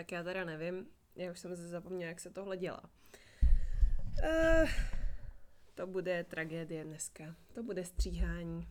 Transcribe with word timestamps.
tak 0.00 0.12
já 0.12 0.22
teda 0.22 0.44
nevím. 0.44 0.86
Já 1.16 1.30
už 1.30 1.38
jsem 1.38 1.56
se 1.56 1.68
zapomněla, 1.68 2.08
jak 2.08 2.20
se 2.20 2.30
tohle 2.30 2.56
dělá. 2.56 2.90
Uh, 4.24 4.70
to 5.74 5.86
bude 5.86 6.24
tragédie 6.24 6.84
dneska. 6.84 7.36
To 7.54 7.62
bude 7.62 7.84
stříhání. 7.84 8.68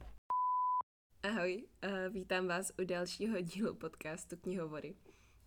Ahoj, 1.23 1.67
uh, 1.83 2.13
vítám 2.13 2.47
vás 2.47 2.71
u 2.81 2.85
dalšího 2.85 3.41
dílu 3.41 3.75
podcastu 3.75 4.37
Knihovory, 4.37 4.95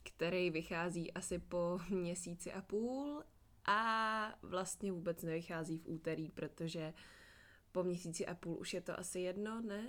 který 0.03 0.51
vychází 0.51 1.13
asi 1.13 1.39
po 1.39 1.81
měsíci 1.89 2.53
a 2.53 2.63
půl 2.63 3.25
a 3.65 4.39
vlastně 4.43 4.93
vůbec 4.93 5.23
nevychází 5.23 5.79
v 5.79 5.89
úterý, 5.89 6.29
protože 6.29 6.95
po 7.73 7.83
měsíci 7.83 8.27
a 8.27 8.35
půl 8.35 8.57
už 8.59 8.75
je 8.75 8.81
to 8.81 8.99
asi 8.99 9.21
jedno, 9.21 9.61
ne? 9.61 9.87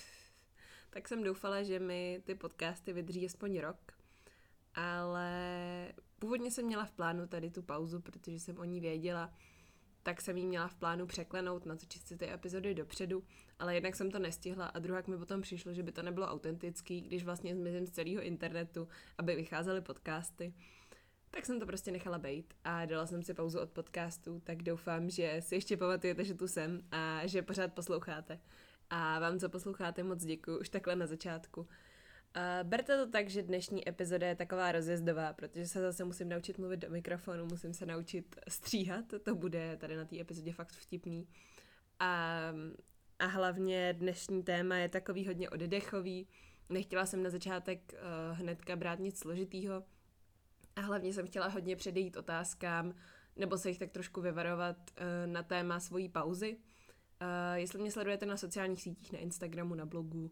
tak 0.90 1.08
jsem 1.08 1.22
doufala, 1.22 1.62
že 1.62 1.78
mi 1.78 2.22
ty 2.24 2.34
podcasty 2.34 2.92
vydrží 2.92 3.26
aspoň 3.26 3.58
rok, 3.58 4.01
ale 4.74 5.92
původně 6.18 6.50
jsem 6.50 6.66
měla 6.66 6.84
v 6.84 6.92
plánu 6.92 7.26
tady 7.26 7.50
tu 7.50 7.62
pauzu, 7.62 8.00
protože 8.00 8.40
jsem 8.40 8.58
o 8.58 8.64
ní 8.64 8.80
věděla, 8.80 9.32
tak 10.02 10.20
jsem 10.20 10.36
jí 10.36 10.46
měla 10.46 10.68
v 10.68 10.74
plánu 10.74 11.06
překlenout, 11.06 11.66
natočit 11.66 12.06
si 12.06 12.16
ty 12.16 12.32
epizody 12.32 12.74
dopředu, 12.74 13.24
ale 13.58 13.74
jednak 13.74 13.96
jsem 13.96 14.10
to 14.10 14.18
nestihla 14.18 14.66
a 14.66 14.78
druhá 14.78 15.02
mi 15.06 15.18
potom 15.18 15.40
přišlo, 15.40 15.74
že 15.74 15.82
by 15.82 15.92
to 15.92 16.02
nebylo 16.02 16.26
autentický, 16.26 17.00
když 17.00 17.24
vlastně 17.24 17.56
zmizím 17.56 17.86
z 17.86 17.90
celého 17.90 18.22
internetu, 18.22 18.88
aby 19.18 19.36
vycházely 19.36 19.80
podcasty. 19.80 20.54
Tak 21.30 21.46
jsem 21.46 21.60
to 21.60 21.66
prostě 21.66 21.92
nechala 21.92 22.18
bejt 22.18 22.54
a 22.64 22.86
dala 22.86 23.06
jsem 23.06 23.22
si 23.22 23.34
pauzu 23.34 23.60
od 23.60 23.70
podcastu, 23.70 24.40
tak 24.44 24.62
doufám, 24.62 25.10
že 25.10 25.36
si 25.40 25.54
ještě 25.54 25.76
pamatujete, 25.76 26.24
že 26.24 26.34
tu 26.34 26.48
jsem 26.48 26.82
a 26.90 27.26
že 27.26 27.42
pořád 27.42 27.72
posloucháte. 27.72 28.40
A 28.90 29.18
vám, 29.18 29.38
co 29.38 29.48
posloucháte, 29.48 30.02
moc 30.02 30.24
děkuji 30.24 30.60
už 30.60 30.68
takhle 30.68 30.96
na 30.96 31.06
začátku. 31.06 31.68
Uh, 32.36 32.68
berte 32.68 32.96
to 32.96 33.10
tak, 33.10 33.30
že 33.30 33.42
dnešní 33.42 33.88
epizoda 33.88 34.26
je 34.26 34.36
taková 34.36 34.72
rozjezdová, 34.72 35.32
protože 35.32 35.68
se 35.68 35.80
zase 35.80 36.04
musím 36.04 36.28
naučit 36.28 36.58
mluvit 36.58 36.76
do 36.76 36.90
mikrofonu, 36.90 37.46
musím 37.46 37.74
se 37.74 37.86
naučit 37.86 38.36
stříhat, 38.48 39.04
to 39.22 39.34
bude 39.34 39.76
tady 39.76 39.96
na 39.96 40.04
té 40.04 40.20
epizodě 40.20 40.52
fakt 40.52 40.72
vtipný. 40.72 41.28
A, 41.98 42.40
a 43.18 43.26
hlavně 43.26 43.92
dnešní 43.92 44.42
téma 44.42 44.76
je 44.76 44.88
takový 44.88 45.26
hodně 45.26 45.50
oddechový. 45.50 46.28
Nechtěla 46.68 47.06
jsem 47.06 47.22
na 47.22 47.30
začátek 47.30 47.92
uh, 47.92 48.38
hnedka 48.38 48.76
brát 48.76 48.98
nic 48.98 49.18
složitýho 49.18 49.84
a 50.76 50.80
hlavně 50.80 51.12
jsem 51.12 51.26
chtěla 51.26 51.48
hodně 51.48 51.76
předejít 51.76 52.16
otázkám, 52.16 52.94
nebo 53.36 53.58
se 53.58 53.68
jich 53.68 53.78
tak 53.78 53.90
trošku 53.90 54.20
vyvarovat 54.20 54.76
uh, 54.76 55.32
na 55.32 55.42
téma 55.42 55.80
svojí 55.80 56.08
pauzy. 56.08 56.56
Uh, 56.56 57.54
jestli 57.54 57.78
mě 57.80 57.90
sledujete 57.90 58.26
na 58.26 58.36
sociálních 58.36 58.82
sítích, 58.82 59.12
na 59.12 59.18
Instagramu, 59.18 59.74
na 59.74 59.86
blogu, 59.86 60.30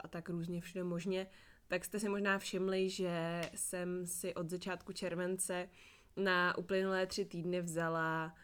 a 0.00 0.08
tak 0.08 0.28
různě 0.28 0.60
všude 0.60 0.84
možně, 0.84 1.26
tak 1.66 1.84
jste 1.84 1.98
si 2.00 2.08
možná 2.08 2.38
všimli, 2.38 2.90
že 2.90 3.42
jsem 3.54 4.06
si 4.06 4.34
od 4.34 4.50
začátku 4.50 4.92
července 4.92 5.68
na 6.16 6.58
uplynulé 6.58 7.06
tři 7.06 7.24
týdny 7.24 7.62
vzala 7.62 8.34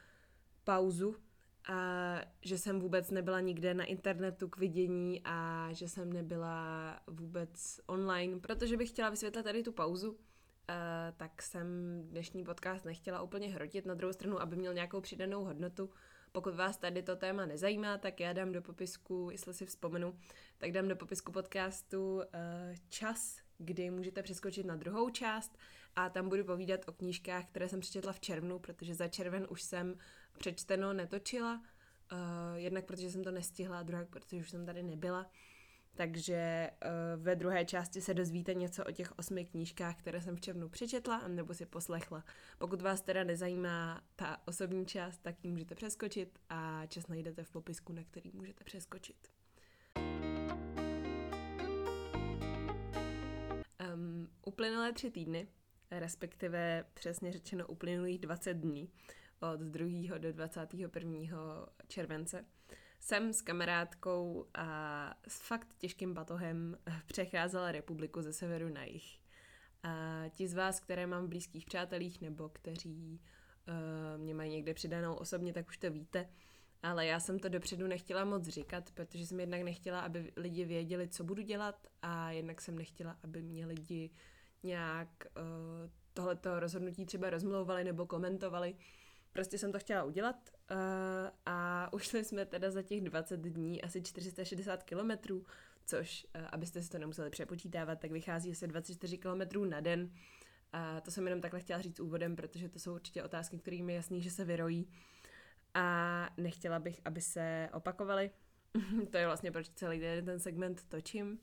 pauzu 0.64 1.16
a 1.68 2.20
že 2.42 2.58
jsem 2.58 2.80
vůbec 2.80 3.10
nebyla 3.10 3.40
nikde 3.40 3.74
na 3.74 3.84
internetu 3.84 4.48
k 4.48 4.58
vidění 4.58 5.20
a 5.24 5.68
že 5.72 5.88
jsem 5.88 6.12
nebyla 6.12 7.00
vůbec 7.06 7.80
online, 7.86 8.40
protože 8.40 8.76
bych 8.76 8.88
chtěla 8.88 9.10
vysvětlit 9.10 9.42
tady 9.42 9.62
tu 9.62 9.72
pauzu, 9.72 10.18
Uh, 10.70 11.16
tak 11.16 11.42
jsem 11.42 11.66
dnešní 12.02 12.44
podcast 12.44 12.84
nechtěla 12.84 13.22
úplně 13.22 13.48
hrotit, 13.48 13.86
na 13.86 13.94
druhou 13.94 14.12
stranu, 14.12 14.40
aby 14.40 14.56
měl 14.56 14.74
nějakou 14.74 15.00
přidanou 15.00 15.44
hodnotu, 15.44 15.90
pokud 16.32 16.54
vás 16.54 16.76
tady 16.76 17.02
to 17.02 17.16
téma 17.16 17.46
nezajímá, 17.46 17.98
tak 17.98 18.20
já 18.20 18.32
dám 18.32 18.52
do 18.52 18.62
popisku, 18.62 19.28
jestli 19.32 19.54
si 19.54 19.66
vzpomenu, 19.66 20.18
tak 20.58 20.72
dám 20.72 20.88
do 20.88 20.96
popisku 20.96 21.32
podcastu 21.32 22.14
uh, 22.14 22.22
čas, 22.88 23.38
kdy 23.58 23.90
můžete 23.90 24.22
přeskočit 24.22 24.66
na 24.66 24.76
druhou 24.76 25.10
část 25.10 25.58
a 25.96 26.10
tam 26.10 26.28
budu 26.28 26.44
povídat 26.44 26.80
o 26.88 26.92
knížkách, 26.92 27.46
které 27.46 27.68
jsem 27.68 27.80
přečetla 27.80 28.12
v 28.12 28.20
červnu, 28.20 28.58
protože 28.58 28.94
za 28.94 29.08
červen 29.08 29.46
už 29.50 29.62
jsem 29.62 29.98
přečteno 30.38 30.92
netočila, 30.92 31.54
uh, 32.12 32.18
jednak 32.56 32.84
protože 32.84 33.10
jsem 33.10 33.24
to 33.24 33.30
nestihla, 33.30 33.82
druhá 33.82 34.04
protože 34.04 34.40
už 34.40 34.50
jsem 34.50 34.66
tady 34.66 34.82
nebyla. 34.82 35.30
Takže 35.94 36.70
uh, 36.84 37.22
ve 37.22 37.36
druhé 37.36 37.64
části 37.64 38.00
se 38.00 38.14
dozvíte 38.14 38.54
něco 38.54 38.84
o 38.84 38.92
těch 38.92 39.18
osmi 39.18 39.44
knížkách, 39.44 39.96
které 39.96 40.20
jsem 40.20 40.36
v 40.36 40.40
červnu 40.40 40.68
přečetla, 40.68 41.28
nebo 41.28 41.54
si 41.54 41.66
poslechla. 41.66 42.24
Pokud 42.58 42.82
vás 42.82 43.00
teda 43.00 43.24
nezajímá 43.24 44.02
ta 44.16 44.36
osobní 44.46 44.86
část, 44.86 45.18
tak 45.22 45.44
ji 45.44 45.50
můžete 45.50 45.74
přeskočit 45.74 46.38
a 46.48 46.86
čas 46.86 47.06
najdete 47.06 47.44
v 47.44 47.50
popisku, 47.50 47.92
na 47.92 48.02
který 48.04 48.30
můžete 48.34 48.64
přeskočit. 48.64 49.28
Um, 53.94 54.28
uplynulé 54.46 54.92
tři 54.92 55.10
týdny, 55.10 55.48
respektive 55.90 56.84
přesně 56.94 57.32
řečeno 57.32 57.66
uplynulých 57.66 58.18
20 58.18 58.54
dní, 58.54 58.90
od 59.40 59.60
2. 59.60 60.18
do 60.18 60.32
21. 60.32 61.28
července, 61.88 62.44
jsem 63.02 63.32
s 63.32 63.42
kamarádkou 63.42 64.46
a 64.54 65.14
s 65.28 65.40
fakt 65.40 65.68
těžkým 65.78 66.14
batohem 66.14 66.78
přecházela 67.06 67.72
republiku 67.72 68.22
ze 68.22 68.32
severu 68.32 68.68
na 68.68 68.84
jih. 68.84 69.18
A 69.82 70.22
ti 70.30 70.48
z 70.48 70.54
vás, 70.54 70.80
které 70.80 71.06
mám 71.06 71.24
v 71.24 71.28
blízkých 71.28 71.66
přátelích 71.66 72.20
nebo 72.20 72.48
kteří 72.48 73.20
uh, 73.68 74.20
mě 74.20 74.34
mají 74.34 74.50
někde 74.50 74.74
přidanou 74.74 75.14
osobně, 75.14 75.52
tak 75.52 75.68
už 75.68 75.78
to 75.78 75.90
víte. 75.90 76.28
Ale 76.82 77.06
já 77.06 77.20
jsem 77.20 77.38
to 77.38 77.48
dopředu 77.48 77.86
nechtěla 77.86 78.24
moc 78.24 78.48
říkat, 78.48 78.90
protože 78.90 79.26
jsem 79.26 79.40
jednak 79.40 79.62
nechtěla, 79.62 80.00
aby 80.00 80.32
lidi 80.36 80.64
věděli, 80.64 81.08
co 81.08 81.24
budu 81.24 81.42
dělat 81.42 81.86
a 82.02 82.30
jednak 82.30 82.60
jsem 82.60 82.78
nechtěla, 82.78 83.18
aby 83.22 83.42
mě 83.42 83.66
lidi 83.66 84.10
nějak 84.62 85.08
uh, 85.36 85.90
tohleto 86.12 86.60
rozhodnutí 86.60 87.06
třeba 87.06 87.30
rozmlouvali 87.30 87.84
nebo 87.84 88.06
komentovali, 88.06 88.74
Prostě 89.32 89.58
jsem 89.58 89.72
to 89.72 89.78
chtěla 89.78 90.04
udělat 90.04 90.50
uh, 90.70 90.76
a 91.46 91.88
ušli 91.92 92.24
jsme 92.24 92.46
teda 92.46 92.70
za 92.70 92.82
těch 92.82 93.00
20 93.00 93.40
dní 93.40 93.82
asi 93.82 94.02
460 94.02 94.82
kilometrů, 94.82 95.46
což, 95.86 96.26
uh, 96.34 96.42
abyste 96.52 96.82
si 96.82 96.90
to 96.90 96.98
nemuseli 96.98 97.30
přepočítávat, 97.30 98.00
tak 98.00 98.10
vychází 98.10 98.52
asi 98.52 98.66
24 98.66 99.18
kilometrů 99.18 99.64
na 99.64 99.80
den. 99.80 100.10
A 100.72 101.00
to 101.00 101.10
jsem 101.10 101.26
jenom 101.26 101.40
takhle 101.40 101.60
chtěla 101.60 101.80
říct 101.80 102.00
úvodem, 102.00 102.36
protože 102.36 102.68
to 102.68 102.78
jsou 102.78 102.94
určitě 102.94 103.22
otázky, 103.22 103.58
které 103.58 103.82
mi 103.82 103.94
jasný, 103.94 104.22
že 104.22 104.30
se 104.30 104.44
vyrojí. 104.44 104.88
A 105.74 106.28
nechtěla 106.36 106.78
bych, 106.78 107.00
aby 107.04 107.20
se 107.20 107.68
opakovaly. 107.72 108.30
to 109.10 109.16
je 109.16 109.26
vlastně 109.26 109.52
proč 109.52 109.68
celý 109.68 110.00
ten 110.00 110.40
segment 110.40 110.84
točím, 110.88 111.38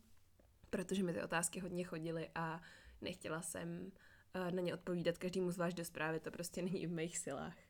protože 0.69 1.03
mi 1.03 1.13
ty 1.13 1.21
otázky 1.21 1.59
hodně 1.59 1.83
chodily 1.83 2.29
a 2.35 2.61
nechtěla 3.01 3.41
jsem 3.41 3.91
uh, 4.35 4.51
na 4.51 4.61
ně 4.61 4.73
odpovídat 4.73 5.17
každému 5.17 5.51
zvlášť 5.51 5.77
do 5.77 5.85
zprávy, 5.85 6.19
to 6.19 6.31
prostě 6.31 6.61
není 6.61 6.87
v 6.87 6.91
mých 6.91 7.17
silách. 7.17 7.68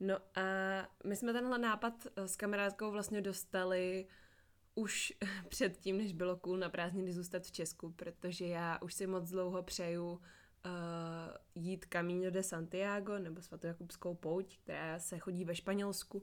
No 0.00 0.16
a 0.34 0.42
my 1.04 1.16
jsme 1.16 1.32
tenhle 1.32 1.58
nápad 1.58 2.06
eh, 2.16 2.28
s 2.28 2.36
kamarádkou 2.36 2.90
vlastně 2.90 3.20
dostali 3.20 4.06
už 4.74 5.12
před 5.48 5.76
tím, 5.76 5.98
než 5.98 6.12
bylo 6.12 6.36
cool 6.36 6.56
na 6.56 6.68
prázdniny 6.68 7.12
zůstat 7.12 7.42
v 7.42 7.52
Česku, 7.52 7.92
protože 7.92 8.46
já 8.46 8.78
už 8.82 8.94
si 8.94 9.06
moc 9.06 9.30
dlouho 9.30 9.62
přeju 9.62 10.10
uh, 10.12 10.20
jít 11.54 11.86
Camino 11.92 12.30
de 12.30 12.42
Santiago, 12.42 13.18
nebo 13.18 13.42
svatojakubskou 13.42 14.14
pouť, 14.14 14.58
která 14.58 14.98
se 14.98 15.18
chodí 15.18 15.44
ve 15.44 15.54
Španělsku, 15.54 16.22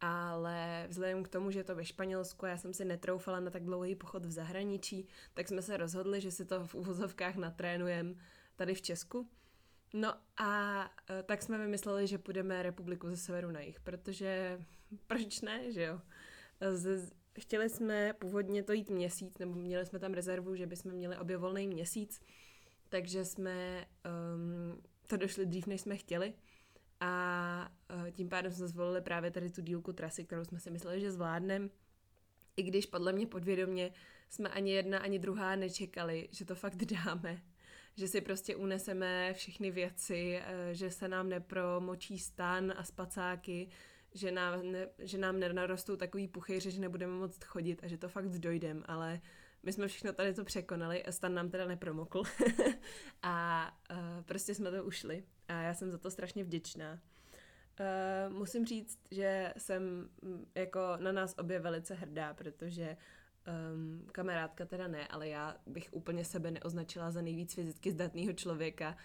ale 0.00 0.86
vzhledem 0.88 1.22
k 1.22 1.28
tomu, 1.28 1.50
že 1.50 1.60
je 1.60 1.64
to 1.64 1.74
ve 1.74 1.84
Španělsku, 1.84 2.46
já 2.46 2.56
jsem 2.56 2.74
si 2.74 2.84
netroufala 2.84 3.40
na 3.40 3.50
tak 3.50 3.64
dlouhý 3.64 3.94
pochod 3.94 4.26
v 4.26 4.30
zahraničí, 4.30 5.08
tak 5.34 5.48
jsme 5.48 5.62
se 5.62 5.76
rozhodli, 5.76 6.20
že 6.20 6.30
si 6.30 6.44
to 6.44 6.66
v 6.66 6.74
úvozovkách 6.74 7.36
natrénujeme 7.36 8.14
tady 8.56 8.74
v 8.74 8.82
Česku. 8.82 9.28
No 9.96 10.14
a 10.36 10.80
e, 11.10 11.22
tak 11.22 11.42
jsme 11.42 11.58
vymysleli, 11.58 12.06
že 12.06 12.18
půjdeme 12.18 12.62
republiku 12.62 13.08
ze 13.08 13.16
severu 13.16 13.50
na 13.50 13.60
jich, 13.60 13.80
protože 13.80 14.60
proč 15.06 15.40
ne, 15.40 15.72
že 15.72 15.82
jo? 15.82 16.00
Z, 16.72 17.12
chtěli 17.40 17.70
jsme 17.70 18.12
původně 18.12 18.62
to 18.62 18.72
jít 18.72 18.90
měsíc, 18.90 19.38
nebo 19.38 19.54
měli 19.54 19.86
jsme 19.86 19.98
tam 19.98 20.12
rezervu, 20.12 20.54
že 20.54 20.66
bychom 20.66 20.92
měli 20.92 21.16
obě 21.16 21.36
volný 21.36 21.66
měsíc, 21.66 22.20
takže 22.88 23.24
jsme 23.24 23.86
um, 24.34 24.82
to 25.06 25.16
došli 25.16 25.46
dřív, 25.46 25.66
než 25.66 25.80
jsme 25.80 25.96
chtěli. 25.96 26.34
A 27.00 27.72
uh, 27.94 28.10
tím 28.10 28.28
pádem 28.28 28.52
jsme 28.52 28.68
zvolili 28.68 29.00
právě 29.00 29.30
tady 29.30 29.50
tu 29.50 29.60
dílku 29.60 29.92
trasy, 29.92 30.24
kterou 30.24 30.44
jsme 30.44 30.60
si 30.60 30.70
mysleli, 30.70 31.00
že 31.00 31.12
zvládneme. 31.12 31.68
I 32.56 32.62
když 32.62 32.86
podle 32.86 33.12
mě 33.12 33.26
podvědomě 33.26 33.92
jsme 34.28 34.48
ani 34.48 34.72
jedna, 34.72 34.98
ani 34.98 35.18
druhá 35.18 35.56
nečekali, 35.56 36.28
že 36.32 36.44
to 36.44 36.54
fakt 36.54 36.84
dáme 36.84 37.42
že 37.96 38.08
si 38.08 38.20
prostě 38.20 38.56
uneseme 38.56 39.34
všechny 39.34 39.70
věci, 39.70 40.40
eh, 40.42 40.74
že 40.74 40.90
se 40.90 41.08
nám 41.08 41.28
nepromočí 41.28 42.18
stan 42.18 42.74
a 42.76 42.84
spacáky, 42.84 43.68
že 44.14 44.32
nám, 44.32 44.72
ne, 44.72 44.88
že 44.98 45.18
nám 45.18 45.38
nenarostou 45.38 45.96
takový 45.96 46.28
puchyři, 46.28 46.70
že 46.70 46.80
nebudeme 46.80 47.12
moct 47.12 47.44
chodit 47.44 47.84
a 47.84 47.86
že 47.86 47.98
to 47.98 48.08
fakt 48.08 48.28
dojdem, 48.28 48.84
ale 48.86 49.20
my 49.62 49.72
jsme 49.72 49.88
všechno 49.88 50.12
tady 50.12 50.34
to 50.34 50.44
překonali 50.44 51.04
a 51.04 51.12
stan 51.12 51.34
nám 51.34 51.50
teda 51.50 51.66
nepromokl 51.66 52.22
a 53.22 53.66
uh, 53.90 54.22
prostě 54.24 54.54
jsme 54.54 54.70
to 54.70 54.84
ušli 54.84 55.24
a 55.48 55.52
já 55.52 55.74
jsem 55.74 55.90
za 55.90 55.98
to 55.98 56.10
strašně 56.10 56.44
vděčná. 56.44 57.00
Uh, 57.80 58.34
musím 58.34 58.66
říct, 58.66 58.98
že 59.10 59.54
jsem 59.58 60.08
mm, 60.22 60.46
jako 60.54 60.80
na 60.96 61.12
nás 61.12 61.34
obě 61.38 61.58
velice 61.58 61.94
hrdá, 61.94 62.34
protože 62.34 62.96
Um, 63.46 64.06
kamarádka 64.12 64.64
teda 64.64 64.88
ne, 64.88 65.08
ale 65.08 65.28
já 65.28 65.56
bych 65.66 65.88
úplně 65.90 66.24
sebe 66.24 66.50
neoznačila 66.50 67.10
za 67.10 67.22
nejvíc 67.22 67.54
fyzicky 67.54 67.92
zdatného 67.92 68.32
člověka 68.32 68.96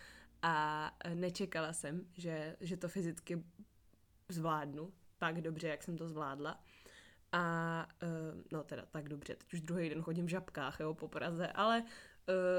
a 0.41 0.97
nečekala 1.13 1.73
jsem, 1.73 2.05
že, 2.13 2.55
že 2.61 2.77
to 2.77 2.87
fyzicky 2.87 3.43
zvládnu 4.29 4.93
tak 5.17 5.41
dobře, 5.41 5.67
jak 5.67 5.83
jsem 5.83 5.97
to 5.97 6.07
zvládla. 6.07 6.63
A 7.31 7.87
uh, 8.03 8.41
no 8.51 8.63
teda 8.63 8.85
tak 8.85 9.09
dobře, 9.09 9.35
teď 9.35 9.53
už 9.53 9.61
druhý 9.61 9.89
den 9.89 10.01
chodím 10.01 10.25
v 10.25 10.29
žabkách, 10.29 10.79
jo, 10.79 10.93
po 10.93 11.07
Praze, 11.07 11.47
ale 11.47 11.83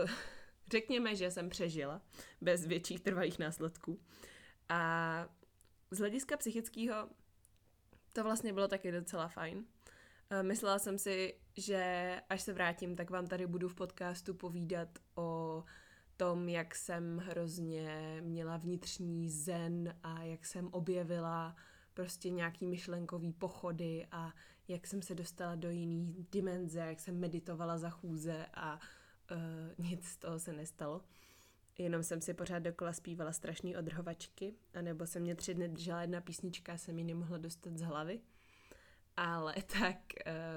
uh, 0.05 0.11
řekněme, 0.71 1.17
že 1.17 1.31
jsem 1.31 1.49
přežila 1.49 2.03
bez 2.41 2.67
větších 2.67 3.01
trvalých 3.01 3.39
následků. 3.39 4.01
A 4.69 5.29
z 5.91 5.99
hlediska 5.99 6.37
psychického 6.37 7.09
to 8.13 8.23
vlastně 8.23 8.53
bylo 8.53 8.69
taky 8.69 8.93
docela 8.93 9.29
fajn. 9.29 9.65
Myslela 10.43 10.79
jsem 10.79 10.99
si, 10.99 11.35
že 11.57 12.21
až 12.29 12.43
se 12.43 12.53
vrátím, 12.53 12.97
tak 12.97 13.11
vám 13.11 13.27
tady 13.27 13.47
budu 13.47 13.69
v 13.69 13.75
podcastu 13.75 14.35
povídat 14.35 14.89
o 15.15 15.65
tom, 16.17 16.49
jak 16.49 16.75
jsem 16.75 17.19
hrozně 17.19 18.19
měla 18.21 18.57
vnitřní 18.57 19.31
zen 19.31 19.99
a 20.03 20.23
jak 20.23 20.47
jsem 20.47 20.69
objevila 20.69 21.57
prostě 21.95 22.31
nějaký 22.31 22.67
myšlenkový 22.67 23.33
pochody 23.33 24.07
a 24.13 24.33
jak 24.69 24.87
jsem 24.87 25.03
se 25.03 25.15
dostala 25.15 25.55
do 25.55 25.71
jiný 25.71 26.27
dimenze, 26.33 26.79
jak 26.79 27.01
jsem 27.01 27.21
meditovala 27.21 27.79
za 27.79 27.91
chůze 27.91 28.47
a 28.55 28.81
uh, 29.31 29.87
nic 29.91 30.05
z 30.05 30.17
toho 30.17 30.39
se 30.39 30.53
nestalo. 30.53 31.05
Jenom 31.79 32.03
jsem 32.03 32.21
si 32.21 32.35
pořád 32.35 32.59
dokola 32.59 32.93
zpívala 32.93 33.33
strašný 33.33 33.77
odrhovačky, 33.77 34.55
anebo 34.75 35.07
se 35.07 35.21
mě 35.21 35.35
tři 35.35 35.55
dny 35.55 35.69
držela 35.69 36.01
jedna 36.01 36.21
písnička 36.21 36.73
a 36.73 36.79
jsem 36.79 36.99
ji 36.99 37.05
nemohla 37.05 37.39
dostat 37.39 37.77
z 37.77 37.81
hlavy. 37.81 38.21
Ale 39.17 39.55
tak 39.81 39.97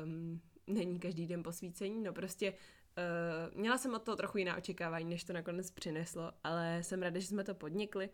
um, 0.03 0.41
není 0.67 0.99
každý 0.99 1.27
den 1.27 1.43
posvícení, 1.43 2.03
no 2.03 2.13
prostě 2.13 2.51
uh, 2.51 3.57
měla 3.57 3.77
jsem 3.77 3.93
od 3.93 4.03
toho 4.03 4.15
trochu 4.15 4.37
jiná 4.37 4.57
očekávání, 4.57 5.09
než 5.09 5.23
to 5.23 5.33
nakonec 5.33 5.71
přineslo, 5.71 6.31
ale 6.43 6.83
jsem 6.83 7.01
ráda, 7.01 7.19
že 7.19 7.27
jsme 7.27 7.43
to 7.43 7.55
podnikli 7.55 8.09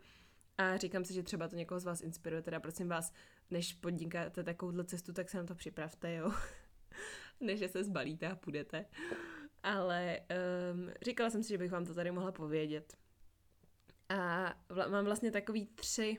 a 0.58 0.76
říkám 0.76 1.04
si, 1.04 1.14
že 1.14 1.22
třeba 1.22 1.48
to 1.48 1.56
někoho 1.56 1.80
z 1.80 1.84
vás 1.84 2.00
inspiruje, 2.00 2.42
teda 2.42 2.60
prosím 2.60 2.88
vás, 2.88 3.12
než 3.50 3.72
podnikáte 3.72 4.44
takovouhle 4.44 4.84
cestu, 4.84 5.12
tak 5.12 5.30
se 5.30 5.36
na 5.36 5.44
to 5.44 5.54
připravte, 5.54 6.14
jo. 6.14 6.32
než 7.40 7.70
se 7.70 7.84
zbalíte 7.84 8.28
a 8.28 8.36
půjdete. 8.36 8.86
Ale 9.62 10.20
um, 10.72 10.90
říkala 11.02 11.30
jsem 11.30 11.42
si, 11.42 11.48
že 11.48 11.58
bych 11.58 11.70
vám 11.70 11.84
to 11.86 11.94
tady 11.94 12.10
mohla 12.10 12.32
povědět. 12.32 12.96
A 14.08 14.54
vla- 14.70 14.90
mám 14.90 15.04
vlastně 15.04 15.30
takový 15.30 15.66
tři 15.66 16.18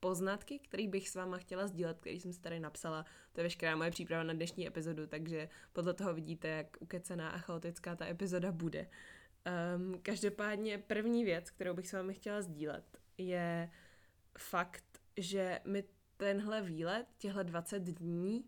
poznatky, 0.00 0.58
které 0.58 0.88
bych 0.88 1.08
s 1.08 1.14
váma 1.14 1.38
chtěla 1.38 1.66
sdílet, 1.66 1.98
který 2.00 2.20
jsem 2.20 2.32
si 2.32 2.40
tady 2.40 2.60
napsala. 2.60 3.04
To 3.32 3.40
je 3.40 3.44
veškerá 3.44 3.76
moje 3.76 3.90
příprava 3.90 4.22
na 4.22 4.32
dnešní 4.32 4.66
epizodu, 4.66 5.06
takže 5.06 5.48
podle 5.72 5.94
toho 5.94 6.14
vidíte, 6.14 6.48
jak 6.48 6.76
ukecená 6.80 7.30
a 7.30 7.38
chaotická 7.38 7.96
ta 7.96 8.06
epizoda 8.06 8.52
bude. 8.52 8.90
Um, 9.76 10.00
každopádně 10.02 10.78
první 10.78 11.24
věc, 11.24 11.50
kterou 11.50 11.74
bych 11.74 11.88
s 11.88 11.92
vámi 11.92 12.14
chtěla 12.14 12.42
sdílet, 12.42 12.98
je 13.18 13.70
fakt, 14.38 15.00
že 15.16 15.60
mi 15.64 15.84
tenhle 16.16 16.62
výlet, 16.62 17.06
těhle 17.18 17.44
20 17.44 17.82
dní, 17.82 18.44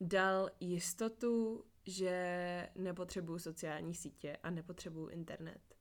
dal 0.00 0.50
jistotu, 0.60 1.64
že 1.86 2.68
nepotřebuju 2.74 3.38
sociální 3.38 3.94
sítě 3.94 4.36
a 4.42 4.50
nepotřebuju 4.50 5.08
internet. 5.08 5.76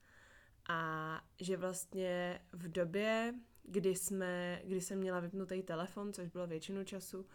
A 0.69 1.21
že 1.39 1.57
vlastně 1.57 2.41
v 2.51 2.71
době, 2.71 3.33
kdy, 3.63 3.95
jsme, 3.95 4.61
kdy 4.65 4.81
jsem 4.81 4.99
měla 4.99 5.19
vypnutý 5.19 5.63
telefon, 5.63 6.13
což 6.13 6.29
bylo 6.29 6.47
většinu 6.47 6.83
času, 6.83 7.25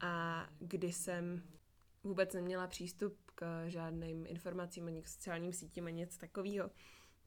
a 0.00 0.46
kdy 0.58 0.92
jsem 0.92 1.42
vůbec 2.04 2.34
neměla 2.34 2.66
přístup 2.66 3.18
k 3.34 3.68
žádným 3.68 4.26
informacím 4.26 4.86
ani 4.86 5.02
k 5.02 5.08
sociálním 5.08 5.52
sítím 5.52 5.86
ani 5.86 6.00
nic 6.00 6.16
takového, 6.16 6.70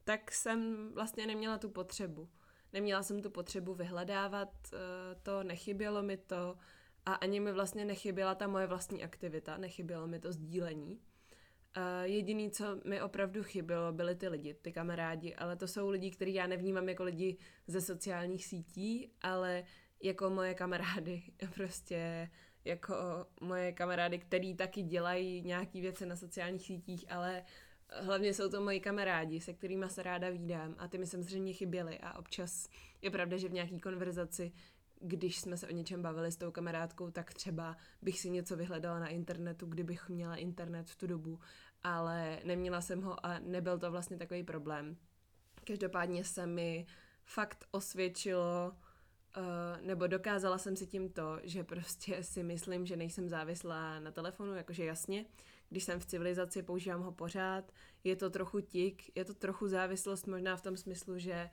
tak 0.04 0.32
jsem 0.32 0.90
vlastně 0.94 1.26
neměla 1.26 1.58
tu 1.58 1.70
potřebu. 1.70 2.28
Neměla 2.72 3.02
jsem 3.02 3.22
tu 3.22 3.30
potřebu 3.30 3.74
vyhledávat 3.74 4.48
eh, 4.72 4.78
to, 5.22 5.42
nechybělo 5.42 6.02
mi 6.02 6.16
to 6.16 6.56
a 7.06 7.14
ani 7.14 7.40
mi 7.40 7.52
vlastně 7.52 7.84
nechyběla 7.84 8.34
ta 8.34 8.46
moje 8.46 8.66
vlastní 8.66 9.04
aktivita, 9.04 9.56
nechybělo 9.56 10.06
mi 10.06 10.20
to 10.20 10.32
sdílení. 10.32 11.00
Jediný, 12.02 12.50
co 12.50 12.64
mi 12.84 13.02
opravdu 13.02 13.42
chybělo, 13.42 13.92
byly 13.92 14.14
ty 14.14 14.28
lidi, 14.28 14.54
ty 14.54 14.72
kamarádi, 14.72 15.34
ale 15.34 15.56
to 15.56 15.68
jsou 15.68 15.88
lidi, 15.88 16.10
který 16.10 16.34
já 16.34 16.46
nevnímám 16.46 16.88
jako 16.88 17.04
lidi 17.04 17.36
ze 17.66 17.80
sociálních 17.80 18.46
sítí, 18.46 19.12
ale 19.22 19.64
jako 20.02 20.30
moje 20.30 20.54
kamarády, 20.54 21.22
prostě 21.54 22.30
jako 22.64 22.94
moje 23.40 23.72
kamarády, 23.72 24.18
který 24.18 24.54
taky 24.54 24.82
dělají 24.82 25.42
nějaký 25.42 25.80
věci 25.80 26.06
na 26.06 26.16
sociálních 26.16 26.62
sítích, 26.62 27.04
ale 27.08 27.44
hlavně 28.00 28.34
jsou 28.34 28.50
to 28.50 28.60
moji 28.60 28.80
kamarádi, 28.80 29.40
se 29.40 29.52
kterými 29.52 29.88
se 29.88 30.02
ráda 30.02 30.30
vídám 30.30 30.74
a 30.78 30.88
ty 30.88 30.98
mi 30.98 31.06
samozřejmě 31.06 31.52
chyběly 31.52 31.98
a 31.98 32.18
občas 32.18 32.68
je 33.02 33.10
pravda, 33.10 33.36
že 33.36 33.48
v 33.48 33.52
nějaký 33.52 33.80
konverzaci 33.80 34.52
když 35.02 35.40
jsme 35.40 35.56
se 35.56 35.68
o 35.68 35.72
něčem 35.72 36.02
bavili 36.02 36.32
s 36.32 36.36
tou 36.36 36.50
kamarádkou, 36.50 37.10
tak 37.10 37.34
třeba 37.34 37.76
bych 38.02 38.20
si 38.20 38.30
něco 38.30 38.56
vyhledala 38.56 38.98
na 38.98 39.08
internetu, 39.08 39.66
kdybych 39.66 40.08
měla 40.08 40.36
internet 40.36 40.88
v 40.88 40.96
tu 40.96 41.06
dobu, 41.06 41.40
ale 41.82 42.40
neměla 42.44 42.80
jsem 42.80 43.02
ho 43.02 43.26
a 43.26 43.38
nebyl 43.38 43.78
to 43.78 43.90
vlastně 43.90 44.16
takový 44.16 44.42
problém. 44.42 44.96
Každopádně 45.64 46.24
se 46.24 46.46
mi 46.46 46.86
fakt 47.24 47.64
osvědčilo, 47.70 48.72
uh, 49.36 49.86
nebo 49.86 50.06
dokázala 50.06 50.58
jsem 50.58 50.76
si 50.76 50.86
tím 50.86 51.08
to, 51.08 51.40
že 51.42 51.64
prostě 51.64 52.22
si 52.22 52.42
myslím, 52.42 52.86
že 52.86 52.96
nejsem 52.96 53.28
závislá 53.28 54.00
na 54.00 54.10
telefonu, 54.10 54.54
jakože 54.54 54.84
jasně, 54.84 55.24
když 55.68 55.84
jsem 55.84 56.00
v 56.00 56.06
civilizaci, 56.06 56.62
používám 56.62 57.02
ho 57.02 57.12
pořád, 57.12 57.72
je 58.04 58.16
to 58.16 58.30
trochu 58.30 58.60
tik, 58.60 59.16
je 59.16 59.24
to 59.24 59.34
trochu 59.34 59.68
závislost 59.68 60.26
možná 60.26 60.56
v 60.56 60.62
tom 60.62 60.76
smyslu, 60.76 61.18
že 61.18 61.32
eh, 61.32 61.50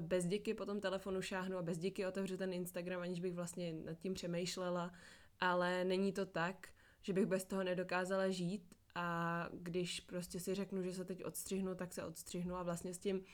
bez 0.00 0.26
díky 0.26 0.54
po 0.54 0.66
tom 0.66 0.80
telefonu 0.80 1.22
šáhnu 1.22 1.58
a 1.58 1.62
bez 1.62 1.78
díky 1.78 2.06
otevřu 2.06 2.36
ten 2.36 2.52
Instagram, 2.52 3.00
aniž 3.00 3.20
bych 3.20 3.34
vlastně 3.34 3.72
nad 3.72 3.98
tím 3.98 4.14
přemýšlela, 4.14 4.92
ale 5.40 5.84
není 5.84 6.12
to 6.12 6.26
tak, 6.26 6.68
že 7.02 7.12
bych 7.12 7.26
bez 7.26 7.44
toho 7.44 7.64
nedokázala 7.64 8.28
žít 8.28 8.74
a 8.94 9.48
když 9.52 10.00
prostě 10.00 10.40
si 10.40 10.54
řeknu, 10.54 10.82
že 10.82 10.92
se 10.92 11.04
teď 11.04 11.24
odstřihnu, 11.24 11.74
tak 11.74 11.92
se 11.92 12.04
odstřihnu 12.04 12.56
a 12.56 12.62
vlastně 12.62 12.94
s 12.94 12.98
tím 12.98 13.24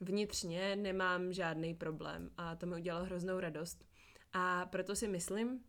vnitřně 0.00 0.76
nemám 0.76 1.32
žádný 1.32 1.74
problém 1.74 2.30
a 2.36 2.56
to 2.56 2.66
mi 2.66 2.74
udělalo 2.74 3.04
hroznou 3.04 3.40
radost. 3.40 3.84
A 4.32 4.66
proto 4.66 4.96
si 4.96 5.08
myslím, 5.08 5.60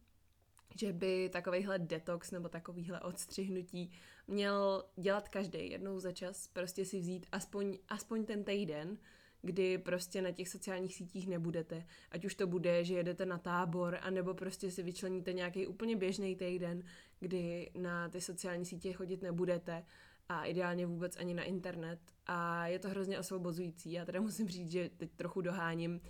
že 0.75 0.93
by 0.93 1.29
takovýhle 1.29 1.79
detox 1.79 2.31
nebo 2.31 2.50
takovýhle 2.50 3.00
odstřihnutí 3.00 3.91
měl 4.27 4.83
dělat 4.95 5.29
každý 5.29 5.69
jednou 5.69 6.00
za 6.00 6.11
čas, 6.11 6.47
prostě 6.47 6.85
si 6.85 7.00
vzít 7.00 7.27
aspoň, 7.31 7.77
aspoň 7.89 8.25
ten 8.25 8.43
týden, 8.43 8.97
kdy 9.41 9.77
prostě 9.77 10.21
na 10.21 10.31
těch 10.31 10.50
sociálních 10.50 10.95
sítích 10.95 11.27
nebudete. 11.27 11.86
Ať 12.12 12.25
už 12.25 12.36
to 12.36 12.48
bude, 12.48 12.83
že 12.83 12.95
jedete 12.95 13.25
na 13.25 13.38
tábor, 13.38 13.98
anebo 14.01 14.33
prostě 14.33 14.71
si 14.71 14.83
vyčleníte 14.83 15.33
nějaký 15.33 15.67
úplně 15.67 15.95
běžný 15.95 16.36
týden, 16.36 16.83
kdy 17.19 17.71
na 17.77 18.10
ty 18.10 18.21
sociální 18.21 18.65
sítě 18.65 18.93
chodit 18.93 19.21
nebudete 19.21 19.86
a 20.29 20.45
ideálně 20.45 20.86
vůbec 20.86 21.17
ani 21.17 21.33
na 21.33 21.43
internet. 21.43 22.00
A 22.27 22.67
je 22.67 22.79
to 22.79 22.89
hrozně 22.89 23.19
osvobozující. 23.19 23.91
Já 23.91 24.05
teda 24.05 24.21
musím 24.21 24.50
říct, 24.50 24.71
že 24.71 24.89
teď 24.98 25.12
trochu 25.15 25.41
doháním 25.41 25.93
uh, 25.93 26.01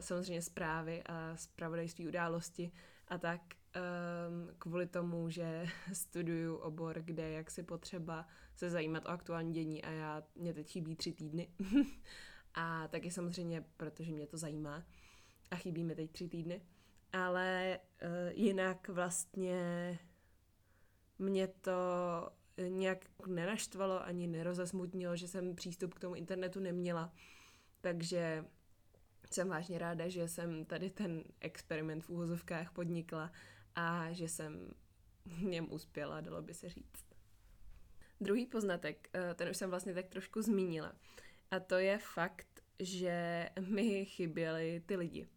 samozřejmě 0.00 0.42
zprávy 0.42 1.02
a 1.06 1.36
zpravodajství 1.36 2.08
události 2.08 2.72
a 3.08 3.18
tak 3.18 3.40
um, 3.76 4.54
kvůli 4.58 4.86
tomu, 4.86 5.30
že 5.30 5.66
studuju 5.92 6.56
obor, 6.56 7.02
kde 7.02 7.22
je 7.22 7.36
jaksi 7.36 7.62
potřeba 7.62 8.26
se 8.54 8.70
zajímat 8.70 9.04
o 9.06 9.08
aktuální 9.08 9.52
dění 9.52 9.84
a 9.84 9.90
já, 9.90 10.22
mě 10.36 10.54
teď 10.54 10.70
chybí 10.70 10.96
tři 10.96 11.12
týdny. 11.12 11.48
a 12.56 12.88
taky 12.88 13.10
samozřejmě, 13.10 13.64
protože 13.76 14.12
mě 14.12 14.26
to 14.26 14.36
zajímá 14.36 14.86
a 15.50 15.56
chybí 15.56 15.84
mi 15.84 15.94
teď 15.94 16.10
tři 16.10 16.28
týdny. 16.28 16.62
Ale 17.12 17.80
uh, 18.02 18.08
jinak 18.32 18.88
vlastně 18.88 19.98
mě 21.18 21.48
to 21.48 21.72
nějak 22.68 23.04
nenaštvalo 23.26 24.04
ani 24.04 24.26
nerozesmutnilo, 24.26 25.16
že 25.16 25.28
jsem 25.28 25.54
přístup 25.54 25.94
k 25.94 26.00
tomu 26.00 26.14
internetu 26.14 26.60
neměla. 26.60 27.12
Takže 27.80 28.44
jsem 29.32 29.48
vážně 29.48 29.78
ráda, 29.78 30.08
že 30.08 30.28
jsem 30.28 30.64
tady 30.64 30.90
ten 30.90 31.24
experiment 31.40 32.04
v 32.04 32.10
úvozovkách 32.10 32.72
podnikla 32.72 33.32
a 33.74 34.12
že 34.12 34.28
jsem 34.28 34.70
v 35.26 35.42
něm 35.42 35.72
uspěla, 35.72 36.20
dalo 36.20 36.42
by 36.42 36.54
se 36.54 36.68
říct. 36.68 37.06
Druhý 38.20 38.46
poznatek, 38.46 39.08
eh, 39.14 39.34
ten 39.34 39.48
už 39.48 39.56
jsem 39.56 39.70
vlastně 39.70 39.94
tak 39.94 40.08
trošku 40.08 40.42
zmínila, 40.42 40.92
a 41.50 41.60
to 41.60 41.74
je 41.74 41.98
fakt, 41.98 42.46
že 42.78 43.48
mi 43.60 44.04
chyběli 44.04 44.82
ty 44.86 44.96
lidi. 44.96 45.28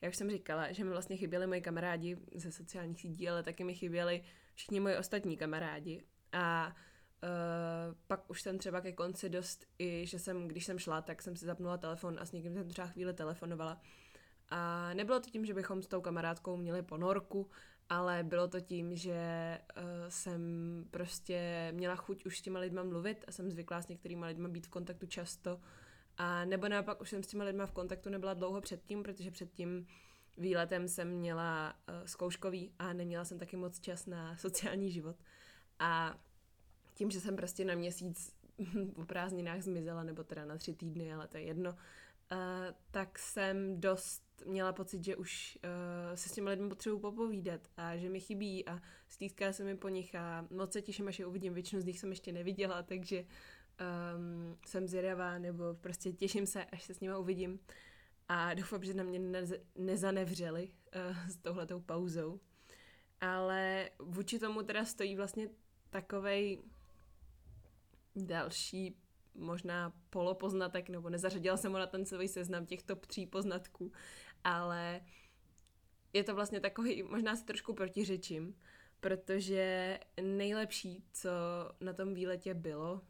Jak 0.00 0.10
už 0.10 0.16
jsem 0.16 0.30
říkala, 0.30 0.72
že 0.72 0.84
mi 0.84 0.90
vlastně 0.90 1.16
chyběli 1.16 1.46
moji 1.46 1.60
kamarádi 1.60 2.16
ze 2.34 2.52
sociálních 2.52 3.00
sítí, 3.00 3.28
ale 3.28 3.42
taky 3.42 3.64
mi 3.64 3.74
chyběli 3.74 4.24
všichni 4.54 4.80
moji 4.80 4.96
ostatní 4.96 5.36
kamarádi. 5.36 6.04
A 6.32 6.76
Uh, 7.24 7.94
pak 8.06 8.30
už 8.30 8.42
jsem 8.42 8.58
třeba 8.58 8.80
ke 8.80 8.92
konci 8.92 9.28
dost 9.28 9.66
i, 9.78 10.06
že 10.06 10.18
jsem, 10.18 10.48
když 10.48 10.64
jsem 10.64 10.78
šla, 10.78 11.02
tak 11.02 11.22
jsem 11.22 11.36
si 11.36 11.44
zapnula 11.44 11.78
telefon 11.78 12.16
a 12.20 12.24
s 12.24 12.32
někým 12.32 12.54
jsem 12.54 12.68
třeba 12.68 12.86
chvíli 12.86 13.14
telefonovala. 13.14 13.80
A 14.48 14.94
nebylo 14.94 15.20
to 15.20 15.30
tím, 15.30 15.44
že 15.44 15.54
bychom 15.54 15.82
s 15.82 15.86
tou 15.86 16.00
kamarádkou 16.00 16.56
měli 16.56 16.82
ponorku, 16.82 17.50
ale 17.92 18.22
bylo 18.22 18.48
to 18.48 18.60
tím, 18.60 18.96
že 18.96 19.58
uh, 19.76 19.82
jsem 20.08 20.42
prostě 20.90 21.68
měla 21.72 21.96
chuť 21.96 22.26
už 22.26 22.38
s 22.38 22.42
těma 22.42 22.58
lidma 22.58 22.82
mluvit 22.82 23.24
a 23.28 23.32
jsem 23.32 23.50
zvyklá 23.50 23.82
s 23.82 23.88
některými 23.88 24.26
lidmi 24.26 24.48
být 24.48 24.66
v 24.66 24.70
kontaktu 24.70 25.06
často 25.06 25.60
a 26.16 26.44
nebo 26.44 26.68
naopak 26.68 27.00
už 27.00 27.10
jsem 27.10 27.22
s 27.22 27.26
těma 27.26 27.44
lidma 27.44 27.66
v 27.66 27.72
kontaktu 27.72 28.10
nebyla 28.10 28.34
dlouho 28.34 28.60
předtím, 28.60 29.02
protože 29.02 29.30
předtím 29.30 29.86
výletem 30.38 30.88
jsem 30.88 31.08
měla 31.08 31.74
uh, 31.88 32.06
zkouškový 32.06 32.72
a 32.78 32.92
neměla 32.92 33.24
jsem 33.24 33.38
taky 33.38 33.56
moc 33.56 33.80
čas 33.80 34.06
na 34.06 34.36
sociální 34.38 34.90
život. 34.90 35.16
A 35.78 36.18
tím, 36.94 37.10
že 37.10 37.20
jsem 37.20 37.36
prostě 37.36 37.64
na 37.64 37.74
měsíc 37.74 38.34
po 38.94 39.04
prázdninách 39.04 39.62
zmizela, 39.62 40.02
nebo 40.02 40.24
teda 40.24 40.44
na 40.44 40.56
tři 40.56 40.74
týdny, 40.74 41.14
ale 41.14 41.28
to 41.28 41.36
je 41.36 41.42
jedno, 41.42 41.70
uh, 41.70 41.76
tak 42.90 43.18
jsem 43.18 43.80
dost 43.80 44.31
měla 44.46 44.72
pocit, 44.72 45.04
že 45.04 45.16
už 45.16 45.58
uh, 45.64 46.14
se 46.14 46.28
s 46.28 46.32
těmi 46.32 46.50
lidmi 46.50 46.68
potřebuji 46.68 46.98
popovídat 46.98 47.60
a 47.76 47.96
že 47.96 48.08
mi 48.08 48.20
chybí 48.20 48.68
a 48.68 48.80
stýská 49.08 49.52
se 49.52 49.64
mi 49.64 49.76
po 49.76 49.88
nich 49.88 50.14
a 50.14 50.46
moc 50.50 50.72
se 50.72 50.82
těším, 50.82 51.08
až 51.08 51.18
je 51.18 51.26
uvidím. 51.26 51.54
Většinu 51.54 51.82
z 51.82 51.84
nich 51.84 51.98
jsem 51.98 52.10
ještě 52.10 52.32
neviděla, 52.32 52.82
takže 52.82 53.24
um, 53.24 54.58
jsem 54.66 54.88
zvědavá 54.88 55.38
nebo 55.38 55.74
prostě 55.74 56.12
těším 56.12 56.46
se, 56.46 56.64
až 56.64 56.82
se 56.82 56.94
s 56.94 57.00
nimi 57.00 57.16
uvidím 57.16 57.60
a 58.28 58.54
doufám, 58.54 58.84
že 58.84 58.94
na 58.94 59.04
mě 59.04 59.18
nez, 59.18 59.52
nezanevřeli 59.76 60.68
uh, 60.68 61.28
s 61.28 61.36
touhletou 61.36 61.80
pauzou. 61.80 62.40
Ale 63.20 63.90
vůči 63.98 64.38
tomu 64.38 64.62
teda 64.62 64.84
stojí 64.84 65.16
vlastně 65.16 65.48
takovej 65.90 66.62
další 68.16 68.96
možná 69.34 69.92
polopoznatek, 70.10 70.88
nebo 70.88 71.10
nezařadila 71.10 71.56
jsem 71.56 71.72
ho 71.72 71.78
na 71.78 71.86
ten 71.86 72.06
celý 72.06 72.28
seznam 72.28 72.66
těch 72.66 72.82
top 72.82 73.06
tří 73.06 73.26
poznatků, 73.26 73.92
ale 74.44 75.00
je 76.12 76.24
to 76.24 76.34
vlastně 76.34 76.60
takový, 76.60 77.02
možná 77.02 77.36
si 77.36 77.44
trošku 77.44 77.74
protiřečím, 77.74 78.54
protože 79.00 79.98
nejlepší, 80.22 81.04
co 81.12 81.30
na 81.80 81.92
tom 81.92 82.14
výletě 82.14 82.54
bylo, 82.54 83.02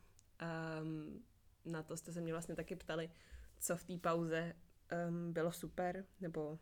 um, 0.83 1.25
na 1.65 1.83
to 1.83 1.97
jste 1.97 2.13
se 2.13 2.21
mě 2.21 2.33
vlastně 2.33 2.57
taky 2.57 2.77
ptali, 2.77 3.11
co 3.59 3.77
v 3.77 3.85
té 3.85 3.99
pauze 3.99 4.55
um, 5.09 5.33
bylo 5.33 5.53
super, 5.53 6.05
nebo 6.21 6.59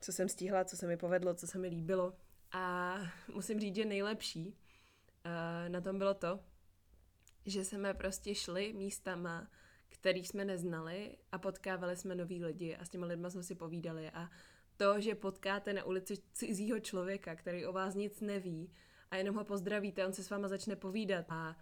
co 0.00 0.12
jsem 0.12 0.28
stihla, 0.28 0.64
co 0.64 0.76
se 0.76 0.86
mi 0.86 0.96
povedlo, 0.96 1.34
co 1.34 1.46
se 1.46 1.58
mi 1.58 1.68
líbilo. 1.68 2.16
A 2.52 2.96
musím 3.34 3.60
říct, 3.60 3.76
že 3.76 3.84
nejlepší 3.84 4.46
uh, 4.48 5.68
na 5.68 5.80
tom 5.80 5.98
bylo 5.98 6.14
to, 6.14 6.40
že 7.46 7.64
jsme 7.64 7.94
prostě 7.94 8.34
šli 8.34 8.72
místama, 8.72 9.50
který 9.94 10.24
jsme 10.24 10.44
neznali 10.44 11.16
a 11.32 11.38
potkávali 11.38 11.96
jsme 11.96 12.14
nový 12.14 12.44
lidi 12.44 12.76
a 12.76 12.84
s 12.84 12.88
těma 12.88 13.06
lidma 13.06 13.30
jsme 13.30 13.42
si 13.42 13.54
povídali 13.54 14.10
a 14.10 14.30
to, 14.76 15.00
že 15.00 15.14
potkáte 15.14 15.72
na 15.72 15.84
ulici 15.84 16.14
cizího 16.32 16.80
člověka, 16.80 17.34
který 17.36 17.66
o 17.66 17.72
vás 17.72 17.94
nic 17.94 18.20
neví 18.20 18.70
a 19.10 19.16
jenom 19.16 19.36
ho 19.36 19.44
pozdravíte, 19.44 20.06
on 20.06 20.12
se 20.12 20.22
s 20.22 20.30
váma 20.30 20.48
začne 20.48 20.76
povídat 20.76 21.26
a 21.28 21.56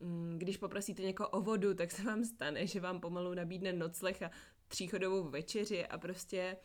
mm, 0.00 0.38
když 0.38 0.56
poprosíte 0.56 1.02
někoho 1.02 1.28
o 1.28 1.40
vodu, 1.40 1.74
tak 1.74 1.90
se 1.90 2.02
vám 2.02 2.24
stane, 2.24 2.66
že 2.66 2.80
vám 2.80 3.00
pomalu 3.00 3.34
nabídne 3.34 3.72
nocleh 3.72 4.22
a 4.22 4.30
tříchodovou 4.68 5.28
večeři 5.28 5.86
a 5.86 5.98
prostě 5.98 6.56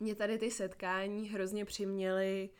mě 0.00 0.14
tady 0.14 0.38
ty 0.38 0.50
setkání 0.50 1.28
hrozně 1.28 1.64
přiměly 1.64 2.50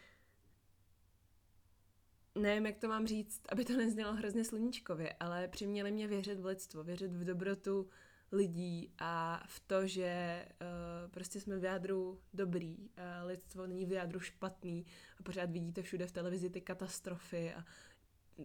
nevím, 2.34 2.66
jak 2.66 2.78
to 2.78 2.88
mám 2.88 3.06
říct, 3.06 3.42
aby 3.48 3.64
to 3.64 3.76
neznělo 3.76 4.14
hrozně 4.14 4.44
sluníčkově, 4.44 5.14
ale 5.20 5.48
přiměli 5.48 5.92
mě 5.92 6.08
věřit 6.08 6.40
v 6.40 6.46
lidstvo, 6.46 6.84
věřit 6.84 7.12
v 7.12 7.24
dobrotu 7.24 7.88
lidí 8.32 8.92
a 8.98 9.42
v 9.46 9.60
to, 9.60 9.86
že 9.86 10.44
uh, 10.60 11.10
prostě 11.10 11.40
jsme 11.40 11.58
v 11.58 11.64
jádru 11.64 12.20
dobrý, 12.34 12.76
a 12.96 13.24
lidstvo 13.24 13.66
není 13.66 13.86
v 13.86 13.92
jádru 13.92 14.20
špatný 14.20 14.86
a 15.20 15.22
pořád 15.22 15.50
vidíte 15.50 15.82
všude 15.82 16.06
v 16.06 16.12
televizi 16.12 16.50
ty 16.50 16.60
katastrofy 16.60 17.54
a 17.54 17.64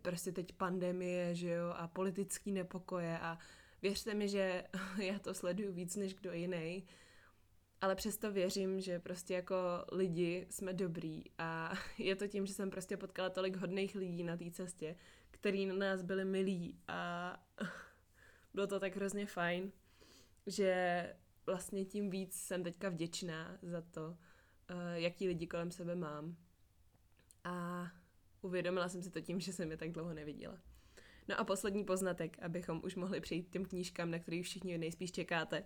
prostě 0.02 0.32
teď 0.32 0.52
pandemie, 0.52 1.36
že 1.36 1.50
jo, 1.50 1.74
a 1.76 1.88
politický 1.88 2.52
nepokoje 2.52 3.20
a 3.20 3.38
věřte 3.82 4.14
mi, 4.14 4.30
že 4.30 4.64
já 5.02 5.20
to 5.20 5.34
sleduju 5.34 5.74
víc 5.74 5.96
než 5.96 6.14
kdo 6.14 6.34
jiný, 6.34 6.84
ale 7.82 7.96
přesto 7.96 8.32
věřím, 8.32 8.82
že 8.82 9.00
prostě 9.00 9.34
jako 9.34 9.56
lidi 9.92 10.48
jsme 10.50 10.74
dobrý 10.74 11.24
a 11.38 11.74
je 11.98 12.16
to 12.16 12.28
tím, 12.28 12.46
že 12.46 12.54
jsem 12.54 12.70
prostě 12.70 12.98
potkala 12.98 13.30
tolik 13.30 13.56
hodných 13.58 13.96
lidí 13.96 14.24
na 14.24 14.38
té 14.38 14.52
cestě, 14.52 14.96
který 15.32 15.66
na 15.66 15.76
nás 15.76 16.02
byli 16.02 16.26
milí 16.26 16.80
a 16.88 17.32
bylo 18.54 18.68
to 18.68 18.80
tak 18.80 18.96
hrozně 18.96 19.26
fajn, 19.26 19.72
že 20.48 21.14
vlastně 21.46 21.86
tím 21.86 22.10
víc 22.10 22.34
jsem 22.36 22.64
teďka 22.64 22.90
vděčná 22.90 23.58
za 23.62 23.82
to, 23.82 24.18
eh, 24.70 25.00
jaký 25.02 25.28
lidi 25.28 25.48
kolem 25.48 25.72
sebe 25.72 25.96
mám. 25.96 26.36
A 27.44 27.88
uvědomila 28.42 28.90
jsem 28.90 29.04
si 29.04 29.12
to 29.12 29.22
tím, 29.22 29.40
že 29.40 29.54
jsem 29.54 29.72
je 29.72 29.78
tak 29.78 29.92
dlouho 29.92 30.14
neviděla. 30.14 30.58
No 31.28 31.40
a 31.40 31.44
poslední 31.44 31.84
poznatek, 31.84 32.38
abychom 32.42 32.82
už 32.84 32.96
mohli 32.96 33.20
přejít 33.20 33.50
těm 33.50 33.66
knížkám, 33.66 34.12
na 34.12 34.20
kterých 34.20 34.46
všichni 34.46 34.78
nejspíš 34.78 35.12
čekáte. 35.12 35.64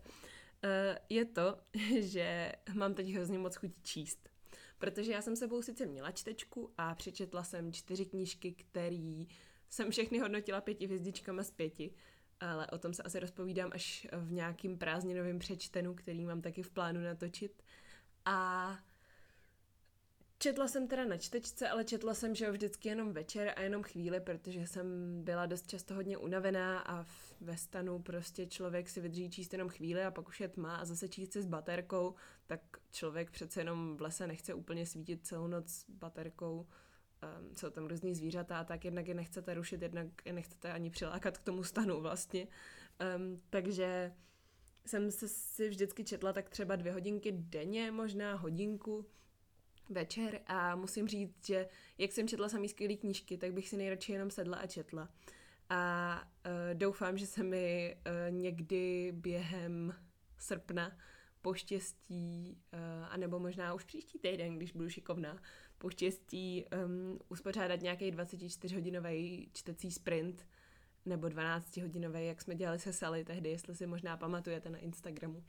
Eh, 0.63 0.99
je 1.09 1.25
to, 1.25 1.57
že 1.99 2.51
mám 2.73 2.93
teď 2.93 3.07
hrozně 3.07 3.39
moc 3.39 3.55
chuť 3.55 3.71
číst. 3.83 4.29
Protože 4.77 5.11
já 5.11 5.21
jsem 5.21 5.35
sebou 5.35 5.61
sice 5.61 5.85
měla 5.85 6.11
čtečku 6.11 6.73
a 6.77 6.95
přečetla 6.95 7.43
jsem 7.43 7.73
čtyři 7.73 8.05
knížky, 8.05 8.51
které 8.51 9.25
jsem 9.69 9.91
všechny 9.91 10.19
hodnotila 10.19 10.61
pěti 10.61 10.85
hvězdičkama 10.85 11.43
z 11.43 11.51
pěti, 11.51 11.93
ale 12.39 12.67
o 12.67 12.77
tom 12.77 12.93
se 12.93 13.03
asi 13.03 13.19
rozpovídám 13.19 13.69
až 13.73 14.07
v 14.11 14.31
nějakým 14.31 14.77
prázdninovém 14.77 15.39
přečtenu, 15.39 15.93
který 15.93 16.25
mám 16.25 16.41
taky 16.41 16.63
v 16.63 16.69
plánu 16.69 17.01
natočit. 17.01 17.63
A 18.25 18.77
Četla 20.41 20.67
jsem 20.67 20.87
teda 20.87 21.05
na 21.05 21.17
čtečce, 21.17 21.69
ale 21.69 21.83
četla 21.83 22.13
jsem, 22.13 22.35
že 22.35 22.51
vždycky 22.51 22.89
jenom 22.89 23.13
večer 23.13 23.53
a 23.55 23.61
jenom 23.61 23.83
chvíli, 23.83 24.19
protože 24.19 24.67
jsem 24.67 24.85
byla 25.23 25.45
dost 25.45 25.67
často 25.67 25.93
hodně 25.93 26.17
unavená 26.17 26.79
a 26.79 27.05
ve 27.41 27.57
stanu 27.57 27.99
prostě 27.99 28.45
člověk 28.45 28.89
si 28.89 29.01
vydrží 29.01 29.29
číst 29.29 29.53
jenom 29.53 29.69
chvíli 29.69 30.03
a 30.03 30.11
pak 30.11 30.27
už 30.27 30.41
je 30.41 30.47
tma 30.47 30.75
a 30.75 30.85
zase 30.85 31.09
číst 31.09 31.33
se 31.33 31.41
s 31.41 31.45
baterkou, 31.45 32.15
tak 32.47 32.61
člověk 32.91 33.31
přece 33.31 33.61
jenom 33.61 33.97
v 33.97 34.01
lese 34.01 34.27
nechce 34.27 34.53
úplně 34.53 34.85
svítit 34.85 35.27
celou 35.27 35.47
noc 35.47 35.69
s 35.69 35.89
baterkou. 35.89 36.67
Um, 37.39 37.55
jsou 37.55 37.69
tam 37.69 37.85
různý 37.85 38.15
zvířata 38.15 38.59
a 38.59 38.63
tak 38.63 38.85
jednak 38.85 39.07
je 39.07 39.13
nechcete 39.13 39.53
rušit, 39.53 39.81
jednak 39.81 40.07
je 40.25 40.33
nechcete 40.33 40.71
ani 40.71 40.89
přilákat 40.89 41.37
k 41.37 41.43
tomu 41.43 41.63
stanu 41.63 42.01
vlastně. 42.01 42.47
Um, 43.17 43.41
takže 43.49 44.13
jsem 44.85 45.11
se 45.11 45.27
si 45.27 45.69
vždycky 45.69 46.03
četla 46.03 46.33
tak 46.33 46.49
třeba 46.49 46.75
dvě 46.75 46.93
hodinky 46.93 47.31
denně, 47.31 47.91
možná 47.91 48.35
hodinku, 48.35 49.05
večer 49.91 50.41
a 50.47 50.75
musím 50.75 51.07
říct, 51.07 51.45
že 51.45 51.67
jak 51.97 52.11
jsem 52.11 52.27
četla 52.27 52.49
samý 52.49 52.69
skvělý 52.69 52.97
knížky, 52.97 53.37
tak 53.37 53.53
bych 53.53 53.69
si 53.69 53.77
nejradši 53.77 54.11
jenom 54.11 54.31
sedla 54.31 54.57
a 54.57 54.67
četla. 54.67 55.09
A 55.69 56.21
uh, 56.45 56.51
doufám, 56.73 57.17
že 57.17 57.27
se 57.27 57.43
mi 57.43 57.95
uh, 57.95 58.35
někdy 58.35 59.11
během 59.15 59.95
srpna 60.37 60.97
poštěstí, 61.41 62.57
uh, 62.73 62.79
anebo 63.09 63.39
možná 63.39 63.73
už 63.73 63.83
příští 63.83 64.19
týden, 64.19 64.57
když 64.57 64.71
budu 64.71 64.89
šikovná, 64.89 65.41
poštěstí 65.77 66.65
um, 66.85 67.19
uspořádat 67.29 67.81
nějaký 67.81 68.11
24-hodinový 68.11 69.49
čtecí 69.53 69.91
sprint, 69.91 70.45
nebo 71.05 71.27
12-hodinový, 71.27 72.27
jak 72.27 72.41
jsme 72.41 72.55
dělali 72.55 72.79
se 72.79 72.93
Sally 72.93 73.23
tehdy, 73.23 73.49
jestli 73.49 73.75
si 73.75 73.87
možná 73.87 74.17
pamatujete 74.17 74.69
na 74.69 74.77
Instagramu, 74.77 75.43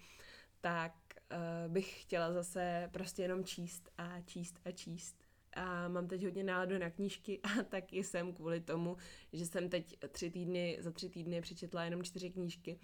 tak 0.61 0.95
uh, 1.33 1.73
bych 1.73 2.03
chtěla 2.03 2.33
zase 2.33 2.91
prostě 2.93 3.23
jenom 3.23 3.45
číst 3.45 3.91
a 3.99 4.21
číst 4.21 4.61
a 4.65 4.71
číst. 4.71 5.17
A 5.55 5.89
mám 5.89 6.09
teď 6.09 6.25
hodně 6.25 6.45
náladu 6.45 6.79
na 6.79 6.91
knížky 6.91 7.41
a 7.43 7.63
taky 7.69 8.05
jsem 8.05 8.33
kvůli 8.33 8.61
tomu, 8.61 8.97
že 9.33 9.47
jsem 9.47 9.69
teď 9.69 9.97
tři 10.09 10.31
týdny, 10.31 10.79
za 10.81 10.91
tři 10.91 11.09
týdny 11.09 11.41
přečetla 11.41 11.85
jenom 11.85 12.03
čtyři 12.03 12.31
knížky, 12.31 12.81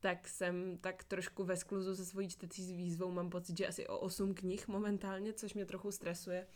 tak 0.00 0.28
jsem 0.28 0.78
tak 0.78 1.04
trošku 1.04 1.44
ve 1.44 1.56
skluzu 1.56 1.96
se 1.96 2.04
svojí 2.04 2.28
čtecí 2.28 2.74
výzvou. 2.74 3.10
Mám 3.10 3.30
pocit, 3.30 3.58
že 3.58 3.66
asi 3.66 3.86
o 3.86 3.98
osm 3.98 4.34
knih 4.34 4.68
momentálně, 4.68 5.32
což 5.32 5.54
mě 5.54 5.66
trochu 5.66 5.92
stresuje. 5.92 6.46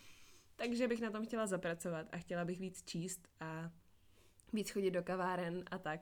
Takže 0.57 0.89
bych 0.89 1.01
na 1.01 1.11
tom 1.11 1.25
chtěla 1.25 1.47
zapracovat 1.47 2.07
a 2.13 2.19
chtěla 2.19 2.45
bych 2.45 2.61
víc 2.61 2.83
číst 2.85 3.29
a 3.41 3.71
víc 4.53 4.71
chodit 4.71 4.91
do 4.91 5.03
kaváren 5.03 5.65
a 5.71 5.79
tak. 5.79 6.01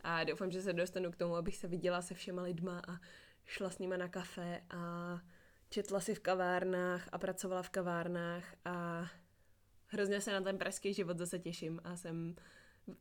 A 0.00 0.24
doufám, 0.24 0.50
že 0.50 0.62
se 0.62 0.72
dostanu 0.72 1.10
k 1.10 1.16
tomu, 1.16 1.36
abych 1.36 1.56
se 1.56 1.68
viděla 1.68 2.02
se 2.02 2.14
všema 2.14 2.42
lidma 2.42 2.82
a 2.88 3.00
šla 3.46 3.70
s 3.70 3.78
nima 3.78 3.96
na 3.96 4.08
kafe 4.08 4.62
a 4.70 5.20
četla 5.70 6.00
si 6.00 6.14
v 6.14 6.20
kavárnách 6.20 7.08
a 7.12 7.18
pracovala 7.18 7.62
v 7.62 7.70
kavárnách 7.70 8.54
a 8.64 9.06
hrozně 9.86 10.20
se 10.20 10.32
na 10.32 10.40
ten 10.40 10.58
pražský 10.58 10.94
život 10.94 11.18
zase 11.18 11.38
těším 11.38 11.80
a 11.84 11.96
jsem, 11.96 12.34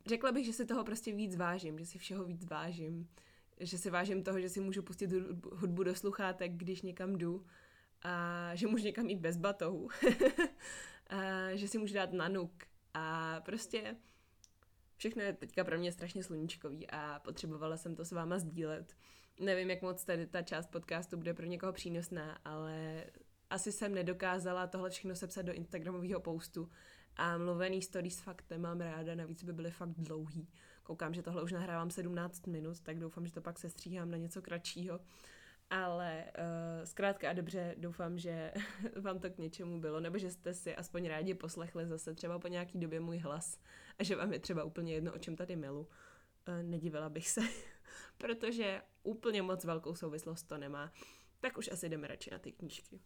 řekla 0.06 0.32
bych, 0.32 0.46
že 0.46 0.54
si 0.54 0.66
toho 0.66 0.84
prostě 0.84 1.14
víc 1.14 1.36
vážím, 1.36 1.80
že 1.80 1.86
si 1.86 1.98
všeho 1.98 2.24
víc 2.24 2.46
vážím, 2.46 3.10
že 3.60 3.78
si 3.78 3.90
vážím 3.90 4.24
toho, 4.24 4.40
že 4.40 4.50
si 4.50 4.60
můžu 4.60 4.84
pustit 4.84 5.12
hudbu 5.52 5.84
do 5.84 5.96
sluchátek, 5.96 6.52
když 6.52 6.82
někam 6.82 7.18
jdu 7.18 7.46
a 8.02 8.52
že 8.56 8.68
můžu 8.68 8.84
někam 8.84 9.10
jít 9.10 9.20
bez 9.20 9.38
batohu, 9.38 9.90
a 11.08 11.56
že 11.56 11.68
si 11.68 11.78
můžu 11.78 11.94
dát 11.94 12.14
nanuk 12.14 12.52
a 12.94 13.42
prostě 13.42 13.96
všechno 14.98 15.22
je 15.22 15.34
teďka 15.34 15.64
pro 15.64 15.78
mě 15.78 15.92
strašně 15.92 16.24
sluníčkový 16.24 16.90
a 16.90 17.20
potřebovala 17.24 17.78
jsem 17.78 17.96
to 17.96 18.06
s 18.06 18.12
váma 18.12 18.40
sdílet. 18.40 18.96
Nevím, 19.40 19.70
jak 19.70 19.82
moc 19.82 20.06
tady 20.06 20.28
ta 20.28 20.42
část 20.42 20.68
podcastu 20.68 21.18
bude 21.18 21.34
pro 21.34 21.46
někoho 21.46 21.74
přínosná, 21.74 22.38
ale 22.46 23.04
asi 23.50 23.72
jsem 23.72 23.94
nedokázala 23.94 24.68
tohle 24.68 24.90
všechno 24.90 25.16
sepsat 25.16 25.42
do 25.42 25.54
Instagramového 25.54 26.20
postu 26.20 26.70
a 27.16 27.38
mluvený 27.38 27.82
stories 27.82 28.22
fakt 28.22 28.46
nemám 28.50 28.82
ráda, 28.82 29.16
navíc 29.16 29.44
by 29.44 29.54
byly 29.54 29.72
fakt 29.72 29.94
dlouhý. 29.98 30.48
Koukám, 30.84 31.14
že 31.14 31.22
tohle 31.22 31.44
už 31.44 31.52
nahrávám 31.52 31.92
17 31.92 32.48
minut, 32.48 32.80
tak 32.80 33.00
doufám, 33.00 33.26
že 33.26 33.34
to 33.34 33.42
pak 33.42 33.60
se 33.60 33.70
stříhám 33.70 34.12
na 34.12 34.18
něco 34.18 34.42
kratšího. 34.42 35.00
Ale 35.70 36.24
uh, 36.26 36.86
zkrátka 36.86 37.30
a 37.30 37.34
dobře 37.34 37.76
doufám, 37.78 38.18
že 38.18 38.54
vám 39.02 39.20
to 39.20 39.30
k 39.30 39.38
něčemu 39.38 39.82
bylo, 39.82 40.00
nebo 40.00 40.18
že 40.18 40.32
jste 40.32 40.54
si 40.54 40.76
aspoň 40.76 41.08
rádi 41.08 41.34
poslechli 41.34 41.88
zase 41.88 42.14
třeba 42.14 42.40
po 42.40 42.48
nějaký 42.48 42.80
době 42.80 43.00
můj 43.00 43.18
hlas 43.18 43.60
a 44.00 44.04
že 44.04 44.16
vám 44.16 44.34
je 44.34 44.40
třeba 44.40 44.64
úplně 44.64 44.94
jedno, 44.94 45.14
o 45.14 45.18
čem 45.18 45.36
tady 45.36 45.56
milu. 45.56 45.82
Uh, 45.82 46.64
nedivila 46.64 47.10
bych 47.10 47.30
se, 47.30 47.42
protože 48.18 48.82
úplně 49.04 49.42
moc 49.42 49.64
velkou 49.64 49.96
souvislost 49.96 50.44
to 50.44 50.58
nemá. 50.58 50.92
Tak 51.40 51.58
už 51.58 51.70
asi 51.72 51.90
jdeme 51.90 52.08
radši 52.08 52.32
na 52.32 52.40
ty 52.40 52.52
knížky. 52.52 53.00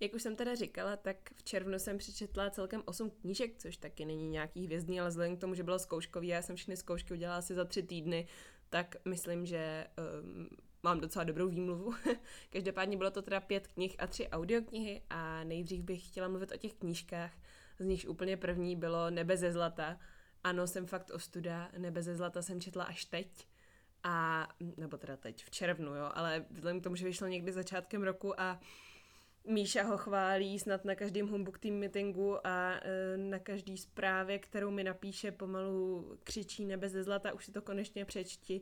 Jak 0.00 0.14
už 0.14 0.22
jsem 0.22 0.36
teda 0.36 0.54
říkala, 0.54 0.96
tak 0.96 1.16
v 1.34 1.42
červnu 1.42 1.78
jsem 1.78 1.98
přečetla 1.98 2.50
celkem 2.50 2.82
8 2.84 3.10
knížek, 3.10 3.58
což 3.58 3.76
taky 3.76 4.04
není 4.04 4.28
nějaký 4.28 4.64
hvězdný, 4.64 5.00
ale 5.00 5.08
vzhledem 5.08 5.36
k 5.36 5.40
tomu, 5.40 5.54
že 5.54 5.62
bylo 5.62 5.78
zkouškový 5.78 6.28
já 6.28 6.42
jsem 6.42 6.56
všechny 6.56 6.76
zkoušky 6.76 7.14
udělala 7.14 7.38
asi 7.38 7.54
za 7.54 7.64
tři 7.64 7.82
týdny, 7.82 8.26
tak 8.70 8.96
myslím, 9.04 9.46
že 9.46 9.86
um, 10.22 10.48
mám 10.82 11.00
docela 11.00 11.24
dobrou 11.24 11.48
výmluvu. 11.48 11.94
Každopádně 12.50 12.96
bylo 12.96 13.10
to 13.10 13.22
teda 13.22 13.40
pět 13.40 13.66
knih 13.66 13.96
a 13.98 14.06
tři 14.06 14.28
audioknihy 14.28 15.02
a 15.10 15.44
nejdřív 15.44 15.82
bych 15.82 16.08
chtěla 16.08 16.28
mluvit 16.28 16.52
o 16.52 16.56
těch 16.56 16.74
knížkách. 16.74 17.32
Z 17.78 17.84
nich 17.84 18.08
úplně 18.08 18.36
první 18.36 18.76
bylo 18.76 19.10
Nebe 19.10 19.36
ze 19.36 19.52
zlata. 19.52 19.98
Ano, 20.44 20.66
jsem 20.66 20.86
fakt 20.86 21.10
ostuda. 21.10 21.70
Nebe 21.78 22.02
ze 22.02 22.16
zlata 22.16 22.42
jsem 22.42 22.60
četla 22.60 22.84
až 22.84 23.04
teď. 23.04 23.46
A, 24.02 24.48
nebo 24.76 24.96
teda 24.96 25.16
teď, 25.16 25.44
v 25.44 25.50
červnu, 25.50 25.94
jo, 25.94 26.10
ale 26.14 26.44
vzhledem 26.50 26.80
k 26.80 26.84
tomu, 26.84 26.96
že 26.96 27.04
vyšlo 27.04 27.26
někdy 27.26 27.52
začátkem 27.52 28.02
roku 28.02 28.40
a 28.40 28.60
Míša 29.46 29.82
ho 29.82 29.98
chválí 29.98 30.58
snad 30.58 30.84
na 30.84 30.94
každém 30.94 31.28
Humbug 31.28 31.58
Team 31.58 31.74
meetingu 31.74 32.46
a 32.46 32.80
e, 32.82 33.16
na 33.16 33.38
každý 33.38 33.78
zprávě, 33.78 34.38
kterou 34.38 34.70
mi 34.70 34.84
napíše, 34.84 35.32
pomalu 35.32 36.18
křičí 36.24 36.64
nebe 36.64 36.88
ze 36.88 37.02
zlata, 37.02 37.32
už 37.32 37.44
si 37.44 37.52
to 37.52 37.62
konečně 37.62 38.04
přečti. 38.04 38.60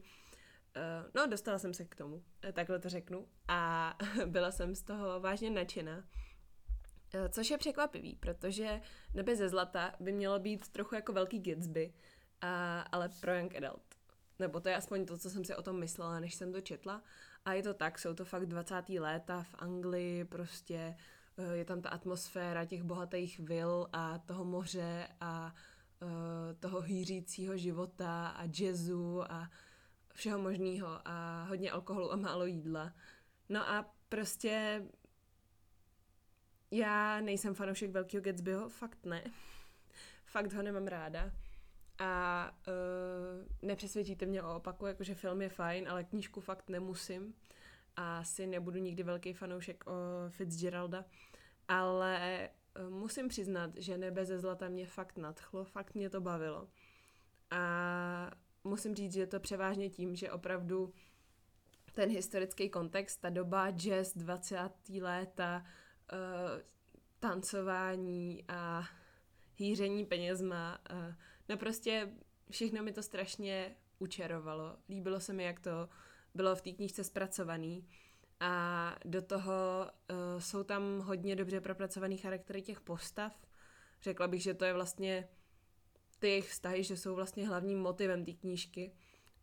E, 0.75 0.81
no, 1.15 1.27
dostala 1.27 1.59
jsem 1.59 1.75
se 1.75 1.85
k 1.85 1.95
tomu, 1.95 2.23
e, 2.45 2.53
takhle 2.53 2.79
to 2.79 2.89
řeknu. 2.89 3.29
A 3.49 3.95
byla 4.27 4.53
jsem 4.53 4.75
z 4.75 4.83
toho 4.83 5.21
vážně 5.21 5.51
nadšená. 5.51 6.05
Což 7.29 7.51
je 7.51 7.59
překvapivý, 7.59 8.17
protože 8.17 8.81
nebe 9.15 9.37
ze 9.37 9.49
zlata 9.49 9.95
by 10.01 10.13
mělo 10.13 10.39
být 10.39 10.69
trochu 10.69 10.95
jako 10.95 11.13
velký 11.13 11.39
Gatsby, 11.39 11.93
a, 12.41 12.81
ale 12.81 13.09
pro 13.21 13.35
young 13.35 13.57
adult. 13.57 13.83
Nebo 14.39 14.61
to 14.61 14.69
je 14.69 14.77
aspoň 14.77 15.07
to, 15.07 15.19
co 15.19 15.31
jsem 15.31 15.45
si 15.45 15.57
o 15.57 15.63
tom 15.63 15.79
myslela, 15.79 16.21
než 16.21 16.35
jsem 16.35 16.53
to 16.53 16.61
četla. 16.61 17.03
A 17.45 17.53
je 17.53 17.63
to 17.63 17.75
tak, 17.75 17.99
jsou 17.99 18.15
to 18.15 18.25
fakt 18.25 18.47
20. 18.47 18.89
léta 18.89 19.43
v 19.43 19.55
Anglii, 19.59 20.25
prostě 20.25 20.97
eh, 21.37 21.57
je 21.57 21.65
tam 21.65 21.83
ta 21.83 21.89
atmosféra 21.89 22.65
těch 22.65 22.83
bohatých 22.83 23.41
vil 23.41 23.89
a 23.93 24.19
toho 24.19 24.45
moře 24.45 25.09
a 25.21 25.55
uh, 26.03 26.09
toho 26.61 26.81
hýřícího 26.81 27.57
života 27.57 28.29
a 28.29 28.45
jazzu 28.45 29.33
a 29.33 29.51
všeho 30.15 30.39
možného 30.39 30.89
a 31.05 31.45
hodně 31.49 31.71
alkoholu 31.71 32.13
a 32.13 32.17
málo 32.17 32.47
jídla. 32.47 32.93
No 33.49 33.69
a 33.69 33.95
prostě 34.09 34.83
já 36.73 37.21
nejsem 37.21 37.55
fanoušek 37.55 37.91
Velkého 37.91 38.23
Gatsbyho, 38.23 38.69
fakt 38.69 39.07
ne. 39.07 39.25
fakt 40.27 40.53
ho 40.53 40.63
nemám 40.63 40.87
ráda 40.87 41.33
a 41.99 42.51
uh, 42.67 43.69
nepřesvědčíte 43.69 44.27
mě 44.27 44.43
o 44.43 44.57
opaku, 44.57 44.87
jakože 44.87 45.15
film 45.15 45.43
je 45.43 45.49
fajn, 45.49 45.89
ale 45.89 46.05
knížku 46.05 46.41
fakt 46.41 46.69
nemusím 46.69 47.35
a 47.97 48.19
asi 48.19 48.47
nebudu 48.47 48.79
nikdy 48.79 49.03
velký 49.03 49.33
fanoušek 49.33 49.85
o 49.87 49.93
Fitzgeralda, 50.29 51.05
ale 51.69 52.49
uh, 52.81 52.91
musím 52.91 53.29
přiznat, 53.29 53.71
že 53.77 53.99
Nebe 53.99 54.25
ze 54.25 54.39
zlata 54.39 54.69
mě 54.69 54.87
fakt 54.87 55.17
nadchlo, 55.17 55.65
fakt 55.65 55.95
mě 55.95 56.11
to 56.11 56.21
bavilo. 56.21 56.69
A 57.51 58.31
musím 58.65 58.95
říct, 58.95 59.13
že 59.13 59.21
je 59.21 59.27
to 59.27 59.41
převážně 59.41 59.91
tím, 59.91 60.17
že 60.17 60.33
opravdu 60.33 60.95
ten 61.93 62.11
historický 62.11 62.71
kontext, 62.71 63.21
ta 63.21 63.31
doba 63.31 63.71
jazz 63.71 64.13
20. 64.17 64.57
léta, 65.01 65.65
uh, 66.13 66.63
tancování 67.21 68.45
a 68.49 68.85
hýření 69.57 70.07
penězma, 70.07 70.81
uh, 70.93 71.15
No 71.53 71.59
prostě 71.59 72.13
všechno 72.51 72.83
mi 72.83 72.93
to 72.93 73.03
strašně 73.03 73.77
učarovalo. 73.99 74.77
Líbilo 74.89 75.21
se 75.21 75.33
mi, 75.33 75.45
jak 75.45 75.61
to 75.61 75.89
bylo 76.35 76.57
v 76.57 76.63
té 76.63 76.73
knížce 76.73 77.05
zpracovaný. 77.05 77.89
A 78.41 78.97
do 79.05 79.23
toho 79.23 79.53
uh, 80.11 80.41
jsou 80.41 80.63
tam 80.63 81.01
hodně 81.01 81.37
dobře 81.37 81.61
propracovaný 81.61 82.17
charaktery 82.17 82.63
těch 82.63 82.81
postav. 82.81 83.47
Řekla 84.03 84.29
bych, 84.29 84.43
že 84.43 84.55
to 84.55 84.65
je 84.65 84.73
vlastně 84.73 85.29
ty 86.19 86.29
jejich 86.29 86.49
vztahy, 86.49 86.85
že 86.85 86.97
jsou 86.97 87.15
vlastně 87.15 87.49
hlavním 87.49 87.79
motivem 87.79 88.25
té 88.25 88.33
knížky. 88.33 88.93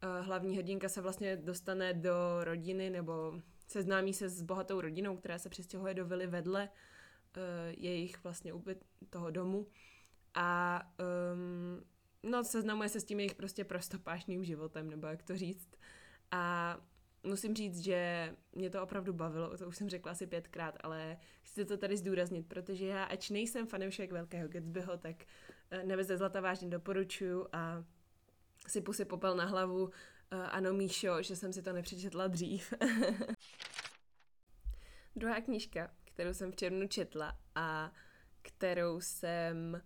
Uh, 0.04 0.26
hlavní 0.26 0.58
hrdinka 0.58 0.90
se 0.90 1.02
vlastně 1.02 1.38
dostane 1.38 1.94
do 1.94 2.44
rodiny 2.44 2.90
nebo 2.90 3.42
seznámí 3.70 4.14
se 4.14 4.30
s 4.30 4.42
bohatou 4.42 4.82
rodinou, 4.82 5.18
která 5.18 5.40
se 5.40 5.50
přistěhuje 5.50 5.94
do 5.94 6.06
vily 6.06 6.28
vedle 6.28 6.70
uh, 6.70 7.44
jejich 7.78 8.24
vlastně 8.24 8.54
toho 9.10 9.32
domu. 9.32 9.68
A 10.34 10.82
um, 11.34 11.84
no, 12.32 12.44
seznamuje 12.44 12.90
se 12.90 13.00
s 13.00 13.04
tím 13.04 13.20
jejich 13.20 13.36
prostě 13.36 13.66
prostopášným 13.66 14.44
životem, 14.44 14.90
nebo 14.90 15.08
jak 15.08 15.24
to 15.24 15.38
říct. 15.38 15.70
A 16.32 16.78
musím 17.24 17.56
říct, 17.56 17.80
že 17.80 18.36
mě 18.52 18.70
to 18.70 18.84
opravdu 18.84 19.14
bavilo, 19.14 19.58
to 19.58 19.68
už 19.68 19.78
jsem 19.78 19.90
řekla 19.90 20.12
asi 20.12 20.28
pětkrát, 20.28 20.78
ale 20.84 21.18
chci 21.44 21.66
to 21.66 21.78
tady 21.78 21.98
zdůraznit, 21.98 22.48
protože 22.48 22.86
já, 22.86 23.04
ač 23.04 23.30
nejsem 23.30 23.68
fanoušek 23.68 24.12
Velkého 24.12 24.48
Gatsbyho, 24.48 24.98
tak 24.98 25.16
eh, 25.72 25.84
Nebe 25.84 26.04
ze 26.04 26.18
zlata 26.18 26.42
vážně 26.42 26.70
doporučuju 26.70 27.48
a 27.52 27.84
si 28.68 29.06
popel 29.06 29.36
na 29.36 29.46
hlavu. 29.46 29.90
Eh, 30.32 30.38
ano, 30.38 30.74
Míšo, 30.74 31.22
že 31.22 31.36
jsem 31.36 31.54
si 31.54 31.62
to 31.62 31.74
nepřečetla 31.74 32.28
dřív. 32.28 32.74
Druhá 35.16 35.42
knížka, 35.42 35.92
kterou 36.04 36.34
jsem 36.34 36.52
v 36.52 36.56
červnu 36.56 36.88
četla 36.88 37.40
a 37.56 37.92
kterou 38.42 39.02
jsem 39.02 39.82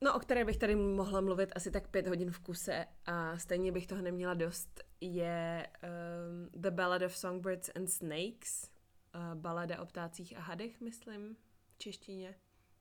No, 0.00 0.14
o 0.14 0.18
které 0.18 0.44
bych 0.44 0.56
tady 0.56 0.76
mohla 0.76 1.20
mluvit 1.20 1.52
asi 1.56 1.70
tak 1.70 1.88
pět 1.88 2.06
hodin 2.06 2.30
v 2.30 2.38
kuse 2.38 2.86
a 3.06 3.38
stejně 3.38 3.72
bych 3.72 3.86
toho 3.86 4.02
neměla 4.02 4.34
dost, 4.34 4.84
je 5.00 5.66
um, 5.82 6.60
The 6.60 6.70
Ballad 6.70 7.02
of 7.02 7.16
Songbirds 7.16 7.70
and 7.76 7.86
Snakes, 7.86 8.70
uh, 9.14 9.34
balada 9.34 9.82
o 9.82 9.86
ptácích 9.86 10.36
a 10.36 10.40
hadech, 10.40 10.80
myslím, 10.80 11.36
v 11.74 11.78
češtině. 11.78 12.34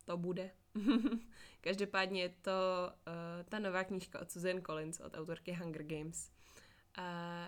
To 0.06 0.18
bude. 0.18 0.52
Každopádně 1.62 2.22
je 2.22 2.30
to 2.30 2.52
uh, 3.08 3.14
ta 3.50 3.60
nová 3.60 3.84
knížka 3.84 4.20
od 4.20 4.32
Susan 4.32 4.62
Collins, 4.62 5.00
od 5.00 5.18
autorky 5.18 5.52
Hunger 5.52 5.84
Games. 5.84 6.32
Uh, 6.98 7.04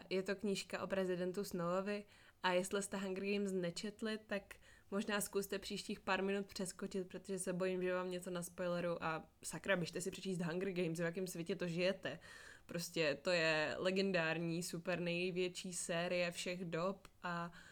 je 0.09 0.23
to 0.23 0.35
knížka 0.35 0.83
o 0.83 0.87
prezidentu 0.87 1.43
Snowovi 1.43 2.03
a 2.43 2.51
jestli 2.51 2.83
jste 2.83 2.97
Hunger 2.97 3.25
Games 3.25 3.51
nečetli, 3.51 4.19
tak 4.27 4.43
Možná 4.91 5.21
zkuste 5.21 5.59
příštích 5.59 5.99
pár 5.99 6.23
minut 6.23 6.45
přeskočit, 6.45 7.07
protože 7.07 7.39
se 7.39 7.53
bojím, 7.53 7.83
že 7.83 7.93
vám 7.93 8.11
něco 8.11 8.29
na 8.29 8.43
spoileru 8.43 9.03
a 9.03 9.23
sakra, 9.43 9.75
běžte 9.75 10.01
si 10.01 10.11
přečíst 10.11 10.41
Hunger 10.41 10.71
Games, 10.71 10.99
v 10.99 11.03
jakém 11.03 11.27
světě 11.27 11.55
to 11.55 11.67
žijete. 11.67 12.19
Prostě 12.65 13.17
to 13.21 13.29
je 13.29 13.75
legendární, 13.77 14.63
super 14.63 14.99
největší 14.99 15.73
série 15.73 16.31
všech 16.31 16.65
dob 16.65 17.07
a 17.23 17.45
uh, 17.45 17.66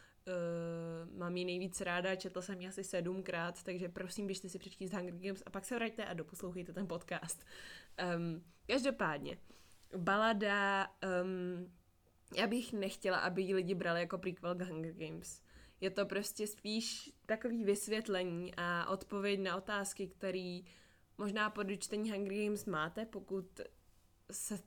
mám 1.18 1.38
ji 1.38 1.46
nejvíc 1.46 1.82
ráda, 1.82 2.16
četla 2.16 2.42
jsem 2.42 2.62
ji 2.62 2.68
asi 2.68 2.84
sedmkrát, 2.84 3.64
takže 3.64 3.90
prosím, 3.90 4.28
běžte 4.28 4.50
si 4.50 4.60
přečíst 4.60 4.94
Hunger 4.94 5.16
Games 5.16 5.44
a 5.46 5.50
pak 5.50 5.66
se 5.66 5.76
vraťte 5.76 6.06
a 6.06 6.14
doposlouchejte 6.14 6.74
ten 6.74 6.88
podcast. 6.88 7.46
Um, 8.16 8.44
každopádně, 8.68 9.38
balada, 9.98 10.88
um, 11.24 11.74
já 12.38 12.48
bych 12.48 12.74
nechtěla, 12.74 13.18
aby 13.18 13.42
ji 13.42 13.56
lidi 13.56 13.76
brali 13.76 14.00
jako 14.00 14.18
prequel 14.18 14.56
k 14.56 14.62
Hunger 14.62 14.94
Games 14.94 15.46
je 15.82 15.90
to 15.90 16.06
prostě 16.06 16.48
spíš 16.48 17.12
takový 17.26 17.64
vysvětlení 17.64 18.56
a 18.58 18.90
odpověď 18.90 19.40
na 19.40 19.58
otázky, 19.58 20.08
které 20.08 20.60
možná 21.18 21.50
po 21.50 21.64
dočtení 21.64 22.12
Hunger 22.12 22.46
Games 22.46 22.66
máte, 22.66 23.06
pokud 23.06 23.62
se 24.32 24.60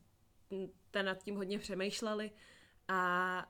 nad 1.02 1.22
tím 1.22 1.36
hodně 1.36 1.58
přemýšleli. 1.58 2.30
A 2.88 3.44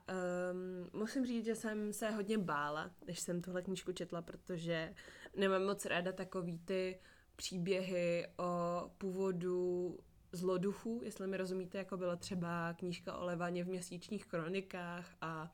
um, 0.52 1.00
musím 1.00 1.26
říct, 1.26 1.44
že 1.44 1.54
jsem 1.54 1.92
se 1.92 2.10
hodně 2.10 2.38
bála, 2.38 2.90
než 3.06 3.20
jsem 3.20 3.42
tuhle 3.42 3.62
knížku 3.62 3.92
četla, 3.92 4.22
protože 4.22 4.94
nemám 5.36 5.64
moc 5.64 5.84
ráda 5.84 6.12
takový 6.12 6.58
ty 6.58 7.00
příběhy 7.36 8.26
o 8.38 8.90
původu 8.98 9.98
zloduchů, 10.32 11.00
jestli 11.04 11.26
mi 11.26 11.36
rozumíte, 11.36 11.78
jako 11.78 11.96
byla 11.96 12.16
třeba 12.16 12.74
knížka 12.74 13.18
o 13.18 13.24
Levaně 13.24 13.64
v 13.64 13.68
měsíčních 13.68 14.26
kronikách 14.26 15.16
a 15.20 15.52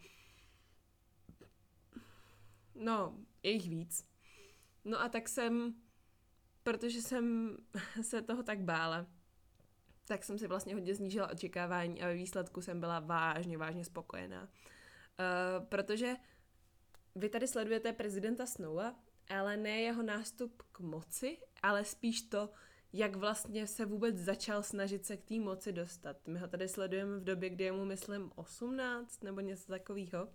No, 2.75 3.19
je 3.43 3.51
jich 3.51 3.69
víc. 3.69 4.09
No 4.85 5.01
a 5.01 5.09
tak 5.09 5.29
jsem, 5.29 5.75
protože 6.63 7.03
jsem 7.03 7.57
se 8.03 8.23
toho 8.23 8.43
tak 8.43 8.61
bála, 8.61 9.07
tak 10.07 10.25
jsem 10.25 10.39
si 10.39 10.47
vlastně 10.47 10.75
hodně 10.75 10.95
snížila 10.95 11.31
očekávání 11.31 12.03
a 12.03 12.07
ve 12.07 12.15
výsledku 12.15 12.63
jsem 12.63 12.81
byla 12.81 13.01
vážně, 13.01 13.59
vážně 13.59 13.85
spokojená. 13.85 14.43
Uh, 14.43 15.67
protože 15.67 16.17
vy 17.15 17.29
tady 17.29 17.49
sledujete 17.49 17.93
prezidenta 17.93 18.47
Snowa, 18.47 18.95
ale 19.29 19.57
ne 19.57 19.81
jeho 19.81 20.03
nástup 20.03 20.63
k 20.73 20.81
moci, 20.81 21.39
ale 21.63 21.85
spíš 21.85 22.23
to, 22.23 22.51
jak 22.93 23.17
vlastně 23.17 23.67
se 23.67 23.87
vůbec 23.87 24.17
začal 24.17 24.63
snažit 24.63 25.07
se 25.07 25.17
k 25.17 25.25
té 25.25 25.35
moci 25.35 25.73
dostat. 25.73 26.17
My 26.27 26.39
ho 26.39 26.49
tady 26.49 26.69
sledujeme 26.69 27.19
v 27.19 27.25
době, 27.25 27.51
kdy 27.51 27.65
je 27.65 27.73
mu, 27.73 27.85
myslím, 27.85 28.33
18 28.35 29.25
nebo 29.25 29.41
něco 29.41 29.67
takového. 29.67 30.29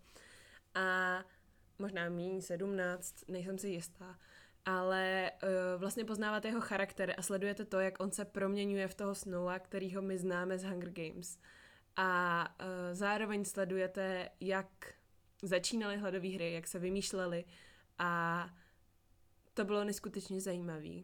A 0.75 1.19
možná 1.79 2.10
méně 2.10 2.41
17, 2.41 3.23
nejsem 3.27 3.58
si 3.58 3.67
jistá. 3.67 4.19
Ale 4.65 5.32
uh, 5.43 5.50
vlastně 5.80 6.06
poznáváte 6.06 6.48
jeho 6.48 6.62
charakter 6.62 7.15
a 7.17 7.22
sledujete 7.22 7.65
to, 7.65 7.80
jak 7.80 8.00
on 8.00 8.12
se 8.12 8.26
proměňuje 8.26 8.88
v 8.88 8.95
toho 8.95 9.15
Snowa, 9.15 9.60
kterýho 9.60 10.02
my 10.02 10.17
známe 10.17 10.58
z 10.58 10.63
Hunger 10.63 10.91
Games. 10.91 11.38
A 11.95 12.48
uh, 12.60 12.65
zároveň 12.91 13.45
sledujete, 13.45 14.30
jak 14.39 14.67
začínaly 15.41 15.98
hladové 15.98 16.30
hry, 16.30 16.54
jak 16.54 16.67
se 16.67 16.80
vymýšlely 16.80 17.45
a 18.00 18.45
to 19.54 19.65
bylo 19.65 19.84
neskutečně 19.84 20.41
zajímavé. 20.41 21.04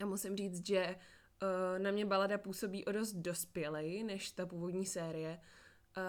A 0.00 0.06
musím 0.06 0.36
říct, 0.36 0.66
že 0.66 0.96
uh, 0.96 1.82
na 1.82 1.90
mě 1.90 2.06
balada 2.06 2.38
působí 2.38 2.84
o 2.84 2.92
dost 2.92 3.12
dospělej 3.12 4.04
než 4.04 4.30
ta 4.30 4.46
původní 4.46 4.86
série. 4.86 5.40
Uh, 5.96 6.02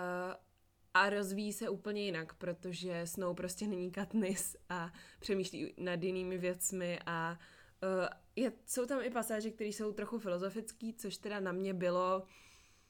a 0.93 1.09
rozvíjí 1.09 1.53
se 1.53 1.69
úplně 1.69 2.05
jinak, 2.05 2.33
protože 2.33 3.07
Snow 3.07 3.35
prostě 3.35 3.67
není 3.67 3.91
Katniss 3.91 4.55
a 4.69 4.93
přemýšlí 5.19 5.73
nad 5.77 6.03
jinými 6.03 6.37
věcmi 6.37 6.99
a 7.05 7.39
uh, 7.83 8.07
je, 8.35 8.51
jsou 8.65 8.85
tam 8.85 9.01
i 9.03 9.09
pasáže, 9.09 9.51
které 9.51 9.69
jsou 9.69 9.93
trochu 9.93 10.19
filozofické, 10.19 10.91
což 10.97 11.17
teda 11.17 11.39
na 11.39 11.51
mě 11.51 11.73
bylo, 11.73 12.23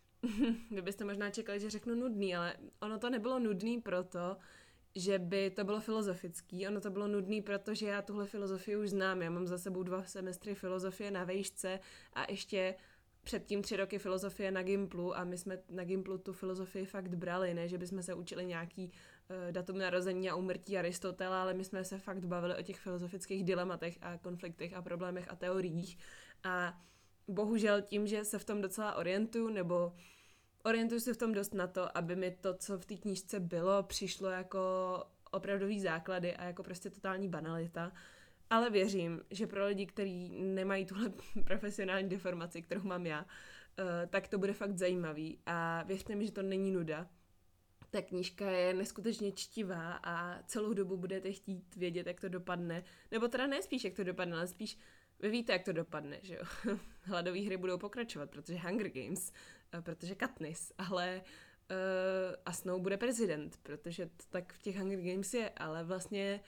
vy 0.71 0.81
byste 0.81 1.05
možná 1.05 1.29
čekali, 1.29 1.59
že 1.59 1.69
řeknu 1.69 1.95
nudný, 1.95 2.35
ale 2.35 2.55
ono 2.81 2.99
to 2.99 3.09
nebylo 3.09 3.39
nudný 3.39 3.81
proto, 3.81 4.37
že 4.95 5.19
by 5.19 5.49
to 5.49 5.63
bylo 5.63 5.79
filozofický. 5.79 6.67
Ono 6.67 6.81
to 6.81 6.89
bylo 6.89 7.07
nudný, 7.07 7.41
protože 7.41 7.87
já 7.87 8.01
tuhle 8.01 8.25
filozofii 8.25 8.77
už 8.77 8.89
znám. 8.89 9.21
Já 9.21 9.29
mám 9.29 9.47
za 9.47 9.57
sebou 9.57 9.83
dva 9.83 10.03
semestry 10.03 10.55
filozofie 10.55 11.11
na 11.11 11.23
vejšce 11.23 11.79
a 12.13 12.31
ještě 12.31 12.75
předtím 13.23 13.61
tři 13.61 13.77
roky 13.77 13.99
filozofie 13.99 14.51
na 14.51 14.63
Gimplu 14.63 15.17
a 15.17 15.23
my 15.23 15.37
jsme 15.37 15.59
na 15.69 15.83
Gimplu 15.83 16.17
tu 16.17 16.33
filozofii 16.33 16.85
fakt 16.85 17.15
brali, 17.15 17.53
ne, 17.53 17.67
že 17.67 17.77
bychom 17.77 18.03
se 18.03 18.13
učili 18.13 18.45
nějaký 18.45 18.91
uh, 18.91 19.51
datum 19.51 19.77
narození 19.77 20.29
a 20.29 20.35
umrtí 20.35 20.77
Aristotela, 20.77 21.41
ale 21.41 21.53
my 21.53 21.63
jsme 21.63 21.83
se 21.83 21.99
fakt 21.99 22.25
bavili 22.25 22.55
o 22.55 22.61
těch 22.61 22.79
filozofických 22.79 23.43
dilematech 23.43 23.97
a 24.01 24.17
konfliktech 24.17 24.73
a 24.73 24.81
problémech 24.81 25.31
a 25.31 25.35
teoriích 25.35 25.97
a 26.43 26.81
bohužel 27.27 27.81
tím, 27.81 28.07
že 28.07 28.25
se 28.25 28.39
v 28.39 28.45
tom 28.45 28.61
docela 28.61 28.95
orientuju, 28.95 29.49
nebo 29.49 29.93
orientuju 30.63 31.01
se 31.01 31.13
v 31.13 31.17
tom 31.17 31.33
dost 31.33 31.53
na 31.53 31.67
to, 31.67 31.97
aby 31.97 32.15
mi 32.15 32.31
to, 32.31 32.53
co 32.53 32.77
v 32.77 32.85
té 32.85 32.95
knížce 32.95 33.39
bylo, 33.39 33.83
přišlo 33.83 34.29
jako 34.29 34.59
opravdový 35.31 35.79
základy 35.79 36.35
a 36.35 36.43
jako 36.43 36.63
prostě 36.63 36.89
totální 36.89 37.29
banalita. 37.29 37.91
Ale 38.53 38.69
věřím, 38.69 39.21
že 39.31 39.47
pro 39.47 39.65
lidi, 39.65 39.85
kteří 39.85 40.29
nemají 40.29 40.85
tuhle 40.85 41.13
profesionální 41.43 42.09
deformaci, 42.09 42.61
kterou 42.61 42.83
mám 42.83 43.05
já, 43.05 43.25
eh, 43.79 44.07
tak 44.07 44.27
to 44.27 44.37
bude 44.37 44.53
fakt 44.53 44.77
zajímavý. 44.77 45.39
A 45.45 45.83
věřte 45.83 46.15
mi, 46.15 46.25
že 46.25 46.31
to 46.31 46.41
není 46.41 46.71
nuda. 46.71 47.07
Ta 47.89 48.01
knížka 48.01 48.49
je 48.49 48.73
neskutečně 48.73 49.31
čtivá 49.31 49.99
a 50.03 50.43
celou 50.43 50.73
dobu 50.73 50.97
budete 50.97 51.31
chtít 51.31 51.75
vědět, 51.75 52.07
jak 52.07 52.21
to 52.21 52.29
dopadne. 52.29 52.83
Nebo 53.11 53.27
teda 53.27 53.47
ne 53.47 53.61
spíš, 53.61 53.83
jak 53.83 53.93
to 53.93 54.03
dopadne, 54.03 54.37
ale 54.37 54.47
spíš 54.47 54.77
vy 55.19 55.29
víte, 55.29 55.53
jak 55.53 55.63
to 55.63 55.73
dopadne, 55.73 56.19
že 56.21 56.35
jo? 56.35 56.43
Hladové 57.01 57.39
hry 57.39 57.57
budou 57.57 57.77
pokračovat, 57.77 58.29
protože 58.29 58.57
Hunger 58.57 58.89
Games, 58.89 59.33
eh, 59.71 59.81
protože 59.81 60.15
Katniss, 60.15 60.73
ale 60.77 61.21
uh, 61.71 62.35
a 62.45 62.53
Snow 62.53 62.81
bude 62.81 62.97
prezident, 62.97 63.57
protože 63.63 64.05
to 64.05 64.23
tak 64.29 64.53
v 64.53 64.61
těch 64.61 64.77
Hunger 64.77 65.01
Games 65.01 65.33
je, 65.33 65.49
ale 65.49 65.83
vlastně 65.83 66.39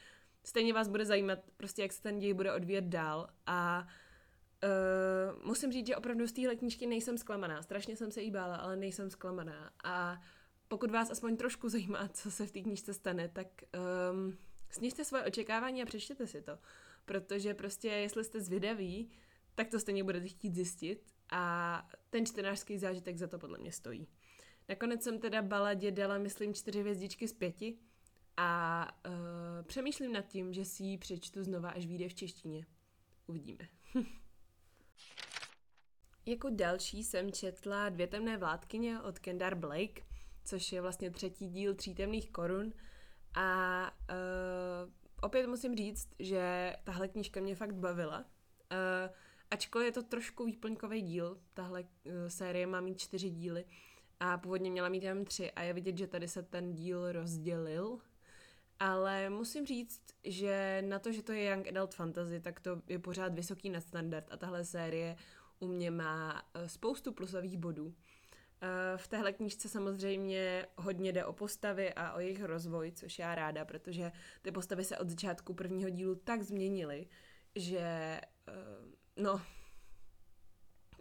stejně 0.46 0.74
vás 0.74 0.88
bude 0.88 1.06
zajímat 1.06 1.40
prostě, 1.58 1.82
jak 1.82 1.94
se 1.94 2.02
ten 2.02 2.20
děj 2.20 2.34
bude 2.34 2.54
odvíjet 2.54 2.86
dál 2.86 3.28
a 3.46 3.88
uh, 4.64 5.46
musím 5.48 5.72
říct, 5.72 5.88
že 5.88 5.96
opravdu 5.96 6.28
z 6.28 6.32
téhle 6.32 6.56
knížky 6.56 6.88
nejsem 6.88 7.18
zklamaná. 7.18 7.62
Strašně 7.62 7.96
jsem 7.96 8.12
se 8.12 8.22
jí 8.22 8.32
bála, 8.32 8.56
ale 8.56 8.76
nejsem 8.76 9.10
zklamaná. 9.10 9.72
A 9.84 10.22
pokud 10.68 10.92
vás 10.92 11.12
aspoň 11.12 11.38
trošku 11.38 11.70
zajímá, 11.70 12.08
co 12.08 12.32
se 12.32 12.46
v 12.46 12.52
té 12.52 12.62
knížce 12.62 12.94
stane, 12.94 13.30
tak 13.30 13.48
um, 14.12 14.38
snižte 14.70 15.06
svoje 15.06 15.24
očekávání 15.24 15.82
a 15.82 15.86
přečtěte 15.86 16.28
si 16.28 16.42
to 16.42 16.58
protože 17.06 17.54
prostě 17.54 17.88
jestli 17.88 18.24
jste 18.24 18.42
zvědaví, 18.42 19.10
tak 19.56 19.70
to 19.70 19.80
stejně 19.80 20.04
budete 20.04 20.28
chtít 20.28 20.56
zjistit 20.56 21.04
a 21.32 21.88
ten 22.10 22.26
čtenářský 22.26 22.78
zážitek 22.78 23.18
za 23.18 23.28
to 23.28 23.40
podle 23.40 23.58
mě 23.58 23.72
stojí. 23.72 24.08
Nakonec 24.70 25.04
jsem 25.04 25.20
teda 25.20 25.42
baladě 25.42 25.92
dala, 25.92 26.18
myslím, 26.18 26.54
čtyři 26.54 26.80
hvězdičky 26.80 27.28
z 27.28 27.34
pěti 27.34 27.78
a 28.38 28.88
uh, 29.08 29.14
přemýšlím 29.64 30.14
nad 30.14 30.28
tím, 30.28 30.54
že 30.54 30.66
si 30.66 30.84
ji 30.84 30.98
přečtu 30.98 31.44
znova, 31.44 31.70
až 31.70 31.86
vyjde 31.86 32.10
v 32.10 32.14
češtině. 32.14 32.66
Uvidíme. 33.28 33.70
jako 36.26 36.50
další 36.50 37.04
jsem 37.04 37.32
četla 37.32 37.90
Dvě 37.90 38.08
temné 38.08 38.38
vládkyně 38.38 39.02
od 39.02 39.20
Kendar 39.20 39.56
Blake, 39.56 40.02
což 40.46 40.72
je 40.72 40.82
vlastně 40.82 41.12
třetí 41.12 41.48
díl 41.48 41.76
Tří 41.76 41.96
temných 41.96 42.32
korun 42.32 42.74
a 43.36 43.82
uh, 44.10 44.92
opět 45.22 45.48
musím 45.48 45.76
říct, 45.76 46.10
že 46.20 46.74
tahle 46.84 47.08
knížka 47.08 47.42
mě 47.42 47.56
fakt 47.56 47.76
bavila. 47.76 48.20
Uh, 48.20 48.26
ačkoliv 49.52 49.86
je 49.86 49.92
to 49.92 50.04
trošku 50.04 50.46
výplňkový 50.46 51.02
díl, 51.02 51.40
tahle 51.54 51.82
uh, 51.84 52.12
série 52.28 52.68
má 52.68 52.82
mít 52.82 53.00
čtyři 53.00 53.30
díly 53.30 53.66
a 54.20 54.38
původně 54.38 54.72
měla 54.72 54.90
mít 54.90 55.04
jenom 55.04 55.26
tři 55.26 55.52
a 55.52 55.62
je 55.62 55.74
vidět, 55.74 55.98
že 55.98 56.08
tady 56.08 56.28
se 56.28 56.44
ten 56.44 56.74
díl 56.74 57.12
rozdělil. 57.12 58.00
Ale 58.80 59.30
musím 59.30 59.66
říct, 59.66 60.02
že 60.24 60.84
na 60.88 61.00
to, 61.00 61.12
že 61.12 61.24
to 61.24 61.32
je 61.32 61.50
Young 61.50 61.68
Adult 61.68 61.96
Fantasy, 61.96 62.40
tak 62.40 62.60
to 62.60 62.82
je 62.88 63.00
pořád 63.00 63.34
vysoký 63.34 63.70
nadstandard 63.70 64.28
a 64.32 64.38
tahle 64.38 64.66
série 64.66 65.16
u 65.60 65.68
mě 65.68 65.92
má 65.92 66.34
uh, 66.34 66.66
spoustu 66.66 67.12
plusových 67.14 67.58
bodů. 67.58 67.96
Eh, 68.62 68.98
v 68.98 69.08
téhle 69.08 69.34
knížce 69.34 69.70
samozřejmě 69.70 70.66
hodně 70.76 71.12
jde 71.12 71.26
o 71.26 71.34
postavy 71.34 71.94
a 71.94 72.14
o 72.14 72.20
jejich 72.20 72.44
rozvoj, 72.44 72.92
což 72.92 73.20
já 73.20 73.36
ráda, 73.36 73.66
protože 73.66 74.12
ty 74.42 74.52
postavy 74.52 74.84
se 74.84 74.98
od 74.98 75.10
začátku 75.10 75.54
prvního 75.54 75.90
dílu 75.90 76.16
tak 76.16 76.42
změnily, 76.42 77.08
že 77.56 77.80
eh, 77.80 78.22
no 79.18 79.42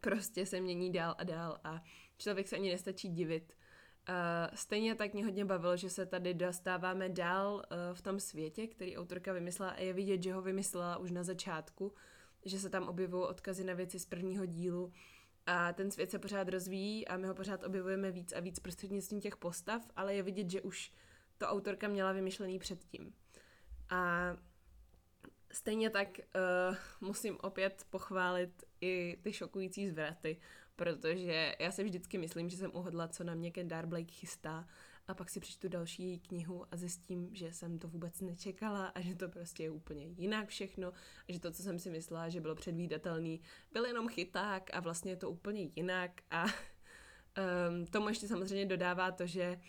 prostě 0.00 0.46
se 0.46 0.60
mění 0.60 0.92
dál 0.92 1.14
a 1.18 1.24
dál 1.24 1.60
a 1.64 1.82
člověk 2.18 2.48
se 2.48 2.56
ani 2.56 2.70
nestačí 2.70 3.08
divit. 3.08 3.56
Uh, 4.08 4.54
stejně 4.54 4.94
tak 4.94 5.14
mě 5.14 5.24
hodně 5.24 5.44
bavilo, 5.44 5.76
že 5.76 5.90
se 5.90 6.06
tady 6.06 6.34
dostáváme 6.34 7.08
dál 7.08 7.54
uh, 7.54 7.62
v 7.94 8.02
tom 8.02 8.20
světě, 8.20 8.66
který 8.66 8.96
autorka 8.96 9.32
vymyslela 9.32 9.70
a 9.70 9.80
je 9.80 9.92
vidět, 9.92 10.22
že 10.22 10.32
ho 10.32 10.42
vymyslela 10.42 10.96
už 10.96 11.10
na 11.10 11.22
začátku, 11.22 11.92
že 12.44 12.58
se 12.58 12.70
tam 12.70 12.88
objevují 12.88 13.24
odkazy 13.24 13.64
na 13.64 13.74
věci 13.74 13.98
z 13.98 14.06
prvního 14.06 14.46
dílu, 14.46 14.92
a 15.46 15.72
ten 15.72 15.90
svět 15.90 16.10
se 16.10 16.18
pořád 16.18 16.48
rozvíjí 16.48 17.08
a 17.08 17.16
my 17.16 17.26
ho 17.26 17.34
pořád 17.34 17.64
objevujeme 17.64 18.10
víc 18.10 18.32
a 18.32 18.40
víc 18.40 18.58
prostřednictvím 18.58 19.20
těch 19.20 19.36
postav, 19.36 19.82
ale 19.96 20.14
je 20.14 20.22
vidět, 20.22 20.50
že 20.50 20.60
už 20.60 20.92
to 21.38 21.46
autorka 21.46 21.88
měla 21.88 22.12
vymyšlený 22.12 22.58
předtím. 22.58 23.14
A 23.90 24.36
stejně 25.52 25.90
tak 25.90 26.08
uh, 26.18 26.76
musím 27.00 27.38
opět 27.42 27.86
pochválit 27.90 28.64
i 28.80 29.18
ty 29.22 29.32
šokující 29.32 29.88
zvraty, 29.88 30.40
protože 30.76 31.54
já 31.58 31.70
si 31.70 31.84
vždycky 31.84 32.18
myslím, 32.18 32.48
že 32.48 32.56
jsem 32.56 32.70
uhodla, 32.74 33.08
co 33.08 33.24
na 33.24 33.34
mě 33.34 33.50
Ken 33.50 33.68
Blake 33.86 34.12
chystá. 34.12 34.66
A 35.08 35.14
pak 35.14 35.30
si 35.30 35.40
přečtu 35.40 35.68
další 35.68 36.02
její 36.02 36.18
knihu 36.18 36.66
a 36.70 36.76
zjistím, 36.76 37.34
že 37.34 37.52
jsem 37.52 37.78
to 37.78 37.88
vůbec 37.88 38.20
nečekala 38.20 38.86
a 38.86 39.00
že 39.00 39.14
to 39.14 39.28
prostě 39.28 39.62
je 39.62 39.70
úplně 39.70 40.04
jinak 40.06 40.48
všechno. 40.48 40.92
A 41.28 41.32
že 41.32 41.40
to, 41.40 41.50
co 41.50 41.62
jsem 41.62 41.78
si 41.78 41.90
myslela, 41.90 42.28
že 42.28 42.40
bylo 42.40 42.54
předvídatelný, 42.54 43.40
byl 43.72 43.84
jenom 43.84 44.08
chyták 44.08 44.70
a 44.72 44.80
vlastně 44.80 45.12
je 45.12 45.16
to 45.16 45.30
úplně 45.30 45.68
jinak. 45.76 46.10
A 46.30 46.44
um, 46.44 47.86
tomu 47.90 48.08
ještě 48.08 48.28
samozřejmě 48.28 48.66
dodává 48.66 49.10
to, 49.10 49.26
že 49.26 49.60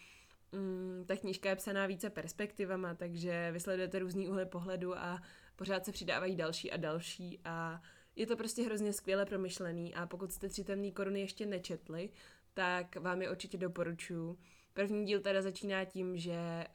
um, 0.51 1.05
ta 1.05 1.15
knížka 1.15 1.49
je 1.49 1.55
psaná 1.55 1.85
více 1.85 2.09
perspektivama, 2.09 2.95
takže 2.95 3.49
vysledujete 3.51 3.99
různý 3.99 4.27
úhly 4.27 4.45
pohledu 4.45 4.97
a 4.97 5.21
pořád 5.55 5.85
se 5.85 5.91
přidávají 5.91 6.35
další 6.35 6.71
a 6.71 6.77
další 6.77 7.39
a 7.45 7.81
je 8.15 8.27
to 8.27 8.37
prostě 8.37 8.63
hrozně 8.63 8.93
skvěle 8.93 9.25
promyšlený 9.25 9.95
a 9.95 10.05
pokud 10.05 10.31
jste 10.31 10.49
tři 10.49 10.63
temný 10.63 10.91
koruny 10.91 11.19
ještě 11.19 11.45
nečetli, 11.45 12.09
tak 12.53 12.95
vám 12.95 13.21
je 13.21 13.31
určitě 13.31 13.57
doporučuji. 13.57 14.37
První 14.73 15.05
díl 15.05 15.19
teda 15.21 15.41
začíná 15.41 15.85
tím, 15.85 16.17
že 16.17 16.65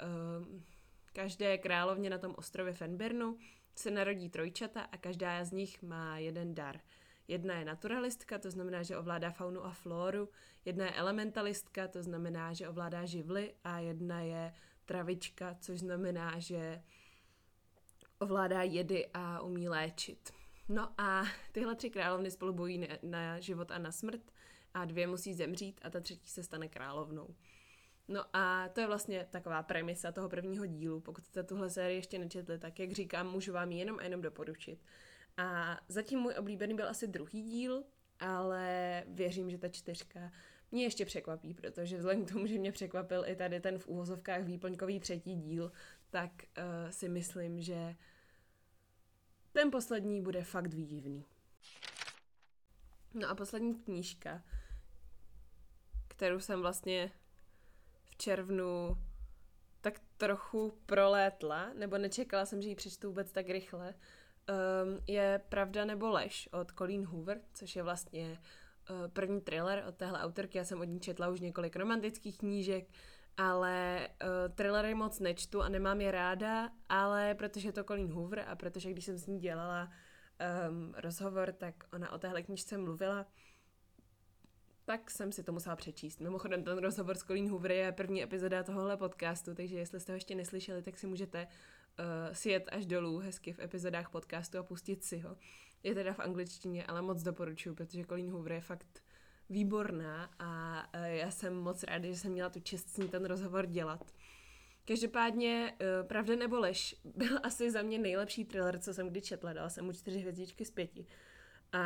uh, 0.42 0.60
každé 1.12 1.58
královně 1.58 2.10
na 2.10 2.18
tom 2.18 2.34
ostrově 2.38 2.72
Fenbernu 2.72 3.38
se 3.76 3.90
narodí 3.90 4.28
trojčata 4.28 4.80
a 4.80 4.96
každá 4.96 5.44
z 5.44 5.52
nich 5.52 5.82
má 5.82 6.18
jeden 6.18 6.54
dar. 6.54 6.80
Jedna 7.28 7.54
je 7.54 7.64
naturalistka, 7.64 8.38
to 8.38 8.50
znamená, 8.50 8.82
že 8.82 8.96
ovládá 8.96 9.30
faunu 9.30 9.64
a 9.64 9.70
floru, 9.70 10.28
jedna 10.64 10.84
je 10.84 10.92
elementalistka, 10.92 11.88
to 11.88 12.02
znamená, 12.02 12.52
že 12.52 12.68
ovládá 12.68 13.04
živly 13.04 13.54
a 13.64 13.78
jedna 13.78 14.20
je 14.20 14.52
travička, 14.84 15.56
což 15.60 15.78
znamená, 15.78 16.38
že 16.38 16.82
ovládá 18.18 18.62
jedy 18.62 19.06
a 19.14 19.40
umí 19.40 19.68
léčit. 19.68 20.39
No 20.70 20.92
a 20.98 21.24
tyhle 21.52 21.74
tři 21.74 21.90
královny 21.90 22.30
spolu 22.30 22.52
bojí 22.52 22.88
na 23.02 23.40
život 23.40 23.70
a 23.70 23.78
na 23.78 23.92
smrt 23.92 24.22
a 24.74 24.84
dvě 24.84 25.06
musí 25.06 25.34
zemřít 25.34 25.80
a 25.82 25.90
ta 25.90 26.00
třetí 26.00 26.28
se 26.28 26.42
stane 26.42 26.68
královnou. 26.68 27.34
No 28.08 28.24
a 28.32 28.68
to 28.68 28.80
je 28.80 28.86
vlastně 28.86 29.26
taková 29.30 29.62
premisa 29.62 30.12
toho 30.12 30.28
prvního 30.28 30.66
dílu. 30.66 31.00
Pokud 31.00 31.26
jste 31.26 31.42
tuhle 31.42 31.70
sérii 31.70 31.98
ještě 31.98 32.18
nečetli, 32.18 32.58
tak 32.58 32.78
jak 32.78 32.92
říkám, 32.92 33.32
můžu 33.32 33.52
vám 33.52 33.72
ji 33.72 33.78
jenom 33.78 33.98
a 33.98 34.04
jenom 34.04 34.22
doporučit. 34.22 34.78
A 35.36 35.80
zatím 35.88 36.18
můj 36.18 36.34
oblíbený 36.38 36.74
byl 36.74 36.88
asi 36.88 37.08
druhý 37.08 37.42
díl, 37.42 37.84
ale 38.20 39.04
věřím, 39.08 39.50
že 39.50 39.58
ta 39.58 39.68
čtyřka 39.68 40.32
mě 40.72 40.82
ještě 40.82 41.04
překvapí, 41.04 41.54
protože 41.54 41.96
vzhledem 41.96 42.24
k 42.24 42.32
tomu, 42.32 42.46
že 42.46 42.58
mě 42.58 42.72
překvapil 42.72 43.24
i 43.26 43.36
tady 43.36 43.60
ten 43.60 43.78
v 43.78 43.88
úvozovkách 43.88 44.42
výplňkový 44.42 45.00
třetí 45.00 45.36
díl, 45.36 45.72
tak 46.10 46.30
uh, 46.42 46.90
si 46.90 47.08
myslím, 47.08 47.60
že 47.60 47.96
ten 49.52 49.70
poslední 49.70 50.22
bude 50.22 50.44
fakt 50.44 50.74
výdivný. 50.74 51.24
No 53.14 53.28
a 53.28 53.34
poslední 53.34 53.74
knížka, 53.74 54.42
kterou 56.08 56.40
jsem 56.40 56.60
vlastně 56.60 57.12
v 58.04 58.16
červnu 58.16 58.98
tak 59.80 60.00
trochu 60.16 60.78
prolétla, 60.86 61.72
nebo 61.72 61.98
nečekala 61.98 62.46
jsem, 62.46 62.62
že 62.62 62.68
ji 62.68 62.74
přečtu 62.74 63.08
vůbec 63.08 63.32
tak 63.32 63.48
rychle, 63.48 63.94
um, 63.94 65.04
je 65.06 65.40
Pravda 65.48 65.84
nebo 65.84 66.10
lež 66.10 66.48
od 66.52 66.72
Colleen 66.72 67.04
Hoover, 67.04 67.40
což 67.54 67.76
je 67.76 67.82
vlastně 67.82 68.38
uh, 68.90 69.08
první 69.08 69.40
thriller 69.40 69.84
od 69.88 69.94
téhle 69.94 70.20
autorky. 70.20 70.58
Já 70.58 70.64
jsem 70.64 70.80
od 70.80 70.84
ní 70.84 71.00
četla 71.00 71.28
už 71.28 71.40
několik 71.40 71.76
romantických 71.76 72.38
knížek, 72.38 72.88
ale 73.40 74.08
uh, 74.22 74.54
thrillery 74.54 74.94
moc 74.94 75.20
nečtu 75.20 75.62
a 75.62 75.68
nemám 75.68 76.00
je 76.00 76.10
ráda, 76.10 76.70
ale 76.88 77.34
protože 77.34 77.68
je 77.68 77.72
to 77.72 77.84
Colleen 77.84 78.12
Hoover 78.12 78.44
a 78.48 78.56
protože 78.56 78.90
když 78.90 79.04
jsem 79.04 79.18
s 79.18 79.26
ní 79.26 79.40
dělala 79.40 79.90
um, 80.68 80.94
rozhovor, 80.96 81.52
tak 81.52 81.74
ona 81.92 82.12
o 82.12 82.18
téhle 82.18 82.42
knížce 82.42 82.78
mluvila, 82.78 83.26
tak 84.84 85.10
jsem 85.10 85.32
si 85.32 85.42
to 85.42 85.52
musela 85.52 85.76
přečíst. 85.76 86.20
Mimochodem, 86.20 86.64
ten 86.64 86.78
rozhovor 86.78 87.16
s 87.16 87.22
Colleen 87.22 87.50
Hoover 87.50 87.72
je 87.72 87.92
první 87.92 88.22
epizoda 88.22 88.62
tohohle 88.62 88.96
podcastu, 88.96 89.54
takže 89.54 89.78
jestli 89.78 90.00
jste 90.00 90.12
ho 90.12 90.16
ještě 90.16 90.34
neslyšeli, 90.34 90.82
tak 90.82 90.98
si 90.98 91.06
můžete 91.06 91.46
uh, 91.46 92.34
si 92.34 92.50
jet 92.50 92.68
až 92.72 92.86
dolů 92.86 93.18
hezky 93.18 93.52
v 93.52 93.60
epizodách 93.60 94.10
podcastu 94.10 94.58
a 94.58 94.62
pustit 94.62 95.04
si 95.04 95.18
ho. 95.18 95.36
Je 95.82 95.94
teda 95.94 96.12
v 96.12 96.20
angličtině, 96.20 96.86
ale 96.86 97.02
moc 97.02 97.22
doporučuji, 97.22 97.74
protože 97.74 98.04
Colleen 98.04 98.30
Hoover 98.30 98.52
je 98.52 98.60
fakt 98.60 99.02
výborná 99.50 100.30
a 100.38 100.82
uh, 100.94 101.04
já 101.04 101.30
jsem 101.30 101.56
moc 101.56 101.82
ráda, 101.82 102.08
že 102.08 102.16
jsem 102.16 102.32
měla 102.32 102.50
tu 102.50 102.60
čest 102.60 102.88
s 102.88 102.96
ní 102.96 103.08
ten 103.08 103.24
rozhovor 103.24 103.66
dělat. 103.66 104.14
Každopádně 104.84 105.76
uh, 105.80 106.06
Pravda 106.06 106.36
nebo 106.36 106.58
lež 106.58 106.96
byl 107.04 107.40
asi 107.42 107.70
za 107.70 107.82
mě 107.82 107.98
nejlepší 107.98 108.44
thriller, 108.44 108.78
co 108.78 108.94
jsem 108.94 109.08
kdy 109.08 109.20
četla. 109.20 109.52
Dala 109.52 109.68
jsem 109.68 109.84
mu 109.84 109.92
čtyři 109.92 110.18
hvězdičky 110.18 110.64
z 110.64 110.70
pěti. 110.70 111.06
A 111.72 111.80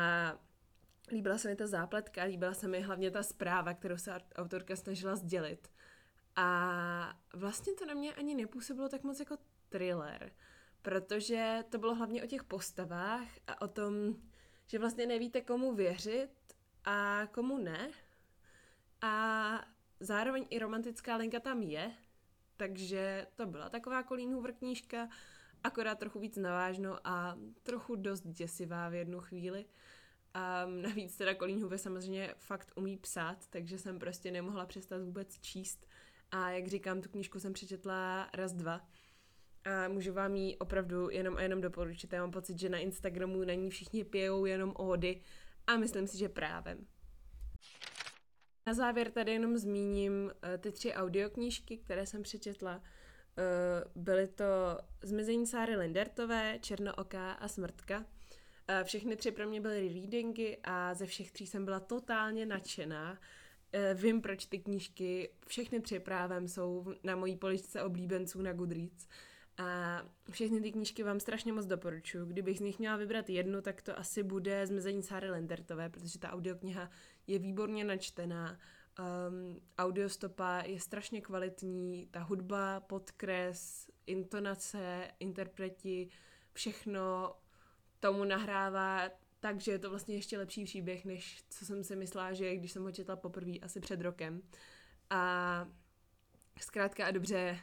líbila 1.11 1.39
se 1.39 1.49
mi 1.49 1.57
ta 1.57 1.67
zápletka, 1.67 2.23
líbila 2.23 2.55
se 2.55 2.69
mi 2.69 2.81
hlavně 2.81 3.11
ta 3.11 3.23
zpráva, 3.23 3.75
kterou 3.75 3.97
se 3.97 4.21
autorka 4.37 4.77
snažila 4.77 5.17
sdělit. 5.17 5.69
A 6.37 7.19
vlastně 7.35 7.73
to 7.75 7.87
na 7.87 7.95
mě 7.95 8.15
ani 8.15 8.35
nepůsobilo 8.35 8.89
tak 8.89 9.03
moc 9.03 9.21
jako 9.21 9.37
thriller, 9.69 10.33
protože 10.83 11.65
to 11.69 11.79
bylo 11.79 11.95
hlavně 11.95 12.25
o 12.25 12.27
těch 12.27 12.45
postavách 12.45 13.29
a 13.47 13.63
o 13.63 13.69
tom, 13.69 14.15
že 14.67 14.79
vlastně 14.79 15.07
nevíte, 15.07 15.41
komu 15.41 15.75
věřit 15.75 16.31
a 16.85 17.27
komu 17.33 17.59
ne. 17.59 17.91
A 19.01 19.65
zároveň 20.01 20.47
i 20.51 20.59
romantická 20.59 21.17
linka 21.17 21.41
tam 21.41 21.63
je, 21.63 21.93
takže 22.57 23.27
to 23.35 23.47
byla 23.47 23.69
taková 23.69 24.05
Hoover 24.11 24.53
knížka, 24.53 25.09
akorát 25.65 25.99
trochu 25.99 26.19
víc 26.19 26.37
navážno 26.37 26.99
a 27.05 27.39
trochu 27.63 27.97
dost 27.97 28.27
děsivá 28.27 28.89
v 28.89 28.95
jednu 28.95 29.21
chvíli. 29.21 29.67
A 30.35 30.67
navíc 30.67 31.17
teda 31.17 31.35
Colleen 31.35 31.61
Hoover 31.61 31.79
samozřejmě 31.79 32.35
fakt 32.39 32.73
umí 32.77 32.97
psát, 32.97 33.47
takže 33.51 33.79
jsem 33.79 33.99
prostě 33.99 34.31
nemohla 34.31 34.67
přestat 34.67 35.03
vůbec 35.03 35.41
číst. 35.41 35.87
A 36.31 36.51
jak 36.51 36.67
říkám, 36.67 37.01
tu 37.01 37.09
knížku 37.09 37.41
jsem 37.41 37.53
přečetla 37.53 38.31
raz, 38.35 38.53
dva. 38.53 38.81
A 39.65 39.89
můžu 39.89 40.13
vám 40.13 40.35
ji 40.37 40.57
opravdu 40.57 41.11
jenom 41.11 41.37
a 41.37 41.43
jenom 41.43 41.61
doporučit. 41.61 42.13
Já 42.13 42.21
mám 42.21 42.31
pocit, 42.31 42.59
že 42.59 42.69
na 42.69 42.79
Instagramu 42.79 43.45
na 43.45 43.55
ní 43.55 43.71
všichni 43.71 44.05
pijou 44.05 44.45
jenom 44.45 44.75
ódy 44.79 45.21
a 45.67 45.77
myslím 45.77 46.07
si, 46.07 46.19
že 46.19 46.29
právem. 46.29 46.87
Na 48.67 48.75
závěr 48.75 49.11
tady 49.11 49.33
jenom 49.33 49.59
zmíním 49.59 50.25
uh, 50.25 50.31
ty 50.59 50.73
tři 50.73 50.95
audioknížky, 50.95 51.77
které 51.77 52.07
jsem 52.07 52.23
přečetla. 52.23 52.77
Uh, 52.77 54.03
byly 54.03 54.29
to 54.29 54.45
Zmizení 55.03 55.47
Sáry 55.47 55.77
Lindertové, 55.77 56.59
Černooká 56.61 57.33
a 57.33 57.49
Smrtka. 57.49 57.99
Uh, 57.99 58.05
všechny 58.85 59.17
tři 59.17 59.31
pro 59.31 59.49
mě 59.49 59.61
byly 59.61 59.89
readingy 59.89 60.57
a 60.65 60.95
ze 60.95 61.07
všech 61.07 61.33
tří 61.33 61.47
jsem 61.47 61.65
byla 61.65 61.81
totálně 61.81 62.47
nadšená. 62.47 63.19
Vím, 63.95 64.21
proč 64.21 64.47
ty 64.47 64.59
knížky, 64.59 65.31
všechny 65.47 65.81
tři 65.81 65.99
právem 65.99 66.49
jsou 66.49 66.95
na 67.03 67.17
mojí 67.17 67.37
poličce 67.37 67.83
oblíbenců 67.83 68.43
na 68.43 68.53
Goodreads. 68.53 69.07
A 69.59 70.03
všechny 70.31 70.61
ty 70.61 70.73
knížky 70.73 71.03
vám 71.03 71.21
strašně 71.21 71.53
moc 71.53 71.67
doporučuji. 71.67 72.27
Kdybych 72.27 72.59
z 72.59 72.61
nich 72.61 72.79
měla 72.79 72.97
vybrat 72.97 73.31
jednu, 73.31 73.63
tak 73.63 73.83
to 73.83 73.99
asi 73.99 74.23
bude 74.23 74.67
Zmizení 74.67 75.03
Sáry 75.03 75.31
Lendertové, 75.31 75.89
protože 75.89 76.19
ta 76.19 76.33
audiokniha 76.33 76.91
je 77.27 77.39
výborně 77.39 77.85
načtená. 77.85 78.59
Um, 78.99 79.61
audiostopa 79.79 80.63
je 80.67 80.81
strašně 80.81 81.21
kvalitní, 81.21 82.09
ta 82.11 82.21
hudba, 82.21 82.81
podkres, 82.81 83.91
intonace, 84.07 85.11
interpreti, 85.21 86.09
všechno 86.53 87.35
tomu 88.01 88.25
nahrává 88.25 89.11
takže 89.45 89.73
je 89.73 89.79
to 89.79 89.91
vlastně 89.91 90.15
ještě 90.15 90.39
lepší 90.39 90.65
příběh, 90.65 91.05
než 91.05 91.45
co 91.51 91.65
jsem 91.67 91.85
si 91.85 91.97
myslela, 91.97 92.33
že 92.33 92.57
když 92.57 92.73
jsem 92.73 92.83
ho 92.83 92.93
četla 92.93 93.17
poprvé 93.17 93.53
asi 93.63 93.81
před 93.81 94.01
rokem. 94.01 94.43
A 95.11 95.69
zkrátka 96.61 97.07
a 97.07 97.11
dobře, 97.11 97.59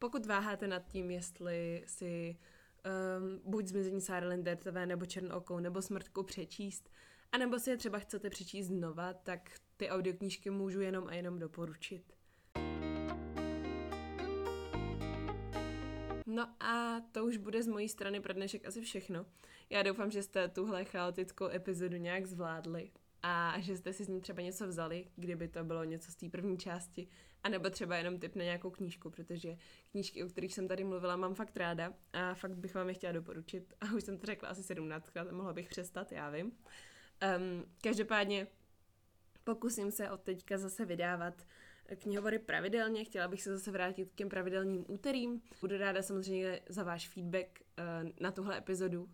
pokud 0.00 0.26
váháte 0.26 0.66
nad 0.66 0.86
tím, 0.86 1.10
jestli 1.10 1.84
si 1.86 2.36
um, 3.18 3.40
buď 3.52 3.66
zmizení 3.66 4.00
Sarah 4.00 4.30
Lindertové 4.30 4.86
nebo 4.86 5.06
Černookou 5.06 5.58
nebo 5.58 5.82
Smrtku 5.82 6.22
přečíst, 6.22 6.90
anebo 7.32 7.58
si 7.58 7.70
je 7.70 7.76
třeba 7.76 7.98
chcete 7.98 8.30
přečíst 8.30 8.66
znova, 8.66 9.14
tak 9.14 9.50
ty 9.76 9.90
audioknížky 9.90 10.50
můžu 10.50 10.80
jenom 10.80 11.08
a 11.08 11.14
jenom 11.14 11.38
doporučit. 11.38 12.12
No 16.26 16.48
a 16.60 17.00
to 17.12 17.24
už 17.24 17.36
bude 17.36 17.62
z 17.62 17.66
mojí 17.66 17.88
strany 17.88 18.20
pro 18.20 18.32
dnešek 18.32 18.66
asi 18.66 18.80
všechno. 18.80 19.26
Já 19.70 19.82
doufám, 19.82 20.10
že 20.10 20.22
jste 20.22 20.48
tuhle 20.48 20.84
chaotickou 20.84 21.48
epizodu 21.48 21.96
nějak 21.96 22.26
zvládli 22.26 22.90
a 23.22 23.54
že 23.60 23.76
jste 23.76 23.92
si 23.92 24.04
z 24.04 24.08
ní 24.08 24.20
třeba 24.20 24.42
něco 24.42 24.68
vzali, 24.68 25.06
kdyby 25.16 25.48
to 25.48 25.64
bylo 25.64 25.84
něco 25.84 26.12
z 26.12 26.14
té 26.14 26.28
první 26.28 26.58
části, 26.58 27.08
anebo 27.42 27.70
třeba 27.70 27.96
jenom 27.96 28.18
tip 28.18 28.36
na 28.36 28.44
nějakou 28.44 28.70
knížku, 28.70 29.10
protože 29.10 29.56
knížky, 29.90 30.24
o 30.24 30.28
kterých 30.28 30.54
jsem 30.54 30.68
tady 30.68 30.84
mluvila, 30.84 31.16
mám 31.16 31.34
fakt 31.34 31.56
ráda 31.56 31.92
a 32.12 32.34
fakt 32.34 32.56
bych 32.56 32.74
vám 32.74 32.88
je 32.88 32.94
chtěla 32.94 33.12
doporučit. 33.12 33.74
A 33.80 33.92
už 33.94 34.04
jsem 34.04 34.18
to 34.18 34.26
řekla 34.26 34.48
asi 34.48 34.62
17 34.62 35.10
krát, 35.10 35.32
mohla 35.32 35.52
bych 35.52 35.68
přestat, 35.68 36.12
já 36.12 36.30
vím. 36.30 36.46
Um, 36.46 37.64
každopádně 37.82 38.46
pokusím 39.44 39.90
se 39.90 40.10
od 40.10 40.20
teďka 40.20 40.58
zase 40.58 40.84
vydávat 40.84 41.46
knihovory 41.96 42.38
pravidelně, 42.38 43.04
chtěla 43.04 43.28
bych 43.28 43.42
se 43.42 43.56
zase 43.56 43.70
vrátit 43.70 44.10
k 44.10 44.14
těm 44.14 44.28
pravidelným 44.28 44.84
úterým. 44.88 45.42
Budu 45.60 45.78
ráda 45.78 46.02
samozřejmě 46.02 46.60
za 46.68 46.82
váš 46.82 47.08
feedback 47.08 47.60
uh, 47.60 48.10
na 48.20 48.30
tuhle 48.30 48.58
epizodu, 48.58 49.08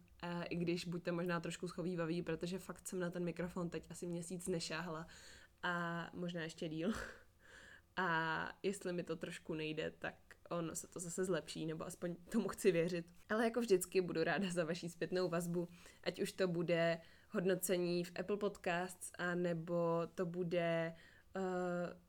i 0.51 0.57
když 0.57 0.85
buďte 0.85 1.13
možná 1.13 1.41
trošku 1.41 1.69
schovývaví, 1.69 2.23
protože 2.23 2.59
fakt 2.59 2.89
jsem 2.89 2.99
na 2.99 3.11
ten 3.11 3.25
mikrofon 3.25 3.71
teď 3.71 3.85
asi 3.91 4.07
měsíc 4.07 4.49
nešáhla 4.49 5.07
a 5.63 6.07
možná 6.15 6.43
ještě 6.43 6.69
díl. 6.69 6.93
a 7.97 8.49
jestli 8.63 8.93
mi 8.93 9.03
to 9.03 9.17
trošku 9.17 9.55
nejde, 9.55 9.91
tak 9.99 10.15
ono 10.51 10.75
se 10.77 10.87
to 10.87 11.01
zase 11.01 11.25
zlepší, 11.25 11.67
nebo 11.67 11.87
aspoň 11.87 12.15
tomu 12.15 12.49
chci 12.49 12.73
věřit. 12.73 13.07
Ale 13.29 13.45
jako 13.45 13.61
vždycky 13.61 14.01
budu 14.01 14.25
ráda 14.25 14.51
za 14.51 14.65
vaší 14.65 14.89
zpětnou 14.89 15.29
vazbu, 15.29 15.69
ať 16.05 16.21
už 16.21 16.33
to 16.33 16.49
bude 16.49 17.01
hodnocení 17.31 18.05
v 18.05 18.13
Apple 18.21 18.37
Podcasts, 18.37 19.13
a 19.19 19.35
nebo 19.35 20.03
to 20.15 20.27
bude 20.27 20.95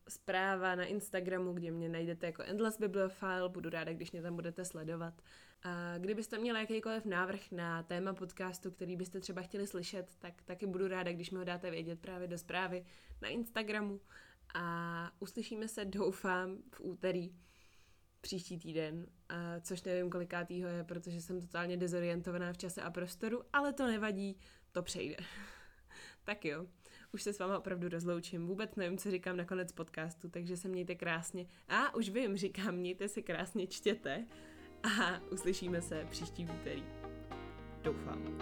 zpráva 0.09 0.75
na 0.75 0.85
Instagramu, 0.85 1.53
kde 1.53 1.71
mě 1.71 1.89
najdete 1.89 2.25
jako 2.25 2.43
Endless 2.43 2.79
Bibliophile, 2.79 3.49
budu 3.49 3.69
ráda, 3.69 3.93
když 3.93 4.11
mě 4.11 4.21
tam 4.21 4.35
budete 4.35 4.65
sledovat. 4.65 5.13
A 5.63 5.97
kdybyste 5.97 6.37
měli 6.37 6.59
jakýkoliv 6.59 7.05
návrh 7.05 7.51
na 7.51 7.83
téma 7.83 8.13
podcastu, 8.13 8.71
který 8.71 8.95
byste 8.95 9.19
třeba 9.19 9.41
chtěli 9.41 9.67
slyšet, 9.67 10.15
tak 10.19 10.41
taky 10.41 10.65
budu 10.65 10.87
ráda, 10.87 11.11
když 11.11 11.31
mi 11.31 11.37
ho 11.37 11.43
dáte 11.43 11.71
vědět 11.71 11.99
právě 11.99 12.27
do 12.27 12.37
zprávy 12.37 12.85
na 13.21 13.27
Instagramu. 13.27 14.01
A 14.53 15.11
uslyšíme 15.19 15.67
se, 15.67 15.85
doufám, 15.85 16.57
v 16.75 16.81
úterý 16.81 17.35
příští 18.21 18.59
týden, 18.59 19.07
a 19.29 19.59
což 19.59 19.83
nevím 19.83 20.09
kolikátýho 20.09 20.69
je, 20.69 20.83
protože 20.83 21.21
jsem 21.21 21.41
totálně 21.41 21.77
dezorientovaná 21.77 22.53
v 22.53 22.57
čase 22.57 22.81
a 22.81 22.91
prostoru, 22.91 23.43
ale 23.53 23.73
to 23.73 23.87
nevadí, 23.87 24.39
to 24.71 24.83
přejde. 24.83 25.15
tak 26.23 26.45
jo, 26.45 26.67
už 27.13 27.23
se 27.23 27.33
s 27.33 27.39
váma 27.39 27.57
opravdu 27.57 27.89
rozloučím. 27.89 28.47
Vůbec 28.47 28.75
nevím, 28.75 28.97
co 28.97 29.11
říkám 29.11 29.37
na 29.37 29.45
konec 29.45 29.71
podcastu, 29.71 30.29
takže 30.29 30.57
se 30.57 30.67
mějte 30.67 30.95
krásně. 30.95 31.45
A 31.69 31.95
už 31.95 32.09
vím, 32.09 32.37
říkám, 32.37 32.75
mějte 32.75 33.07
se 33.07 33.21
krásně, 33.21 33.67
čtěte 33.67 34.25
a 34.83 35.21
uslyšíme 35.31 35.81
se 35.81 36.07
příští 36.09 36.47
úterý. 36.59 36.83
Doufám. 37.83 38.37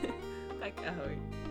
tak 0.60 0.78
ahoj. 0.86 1.47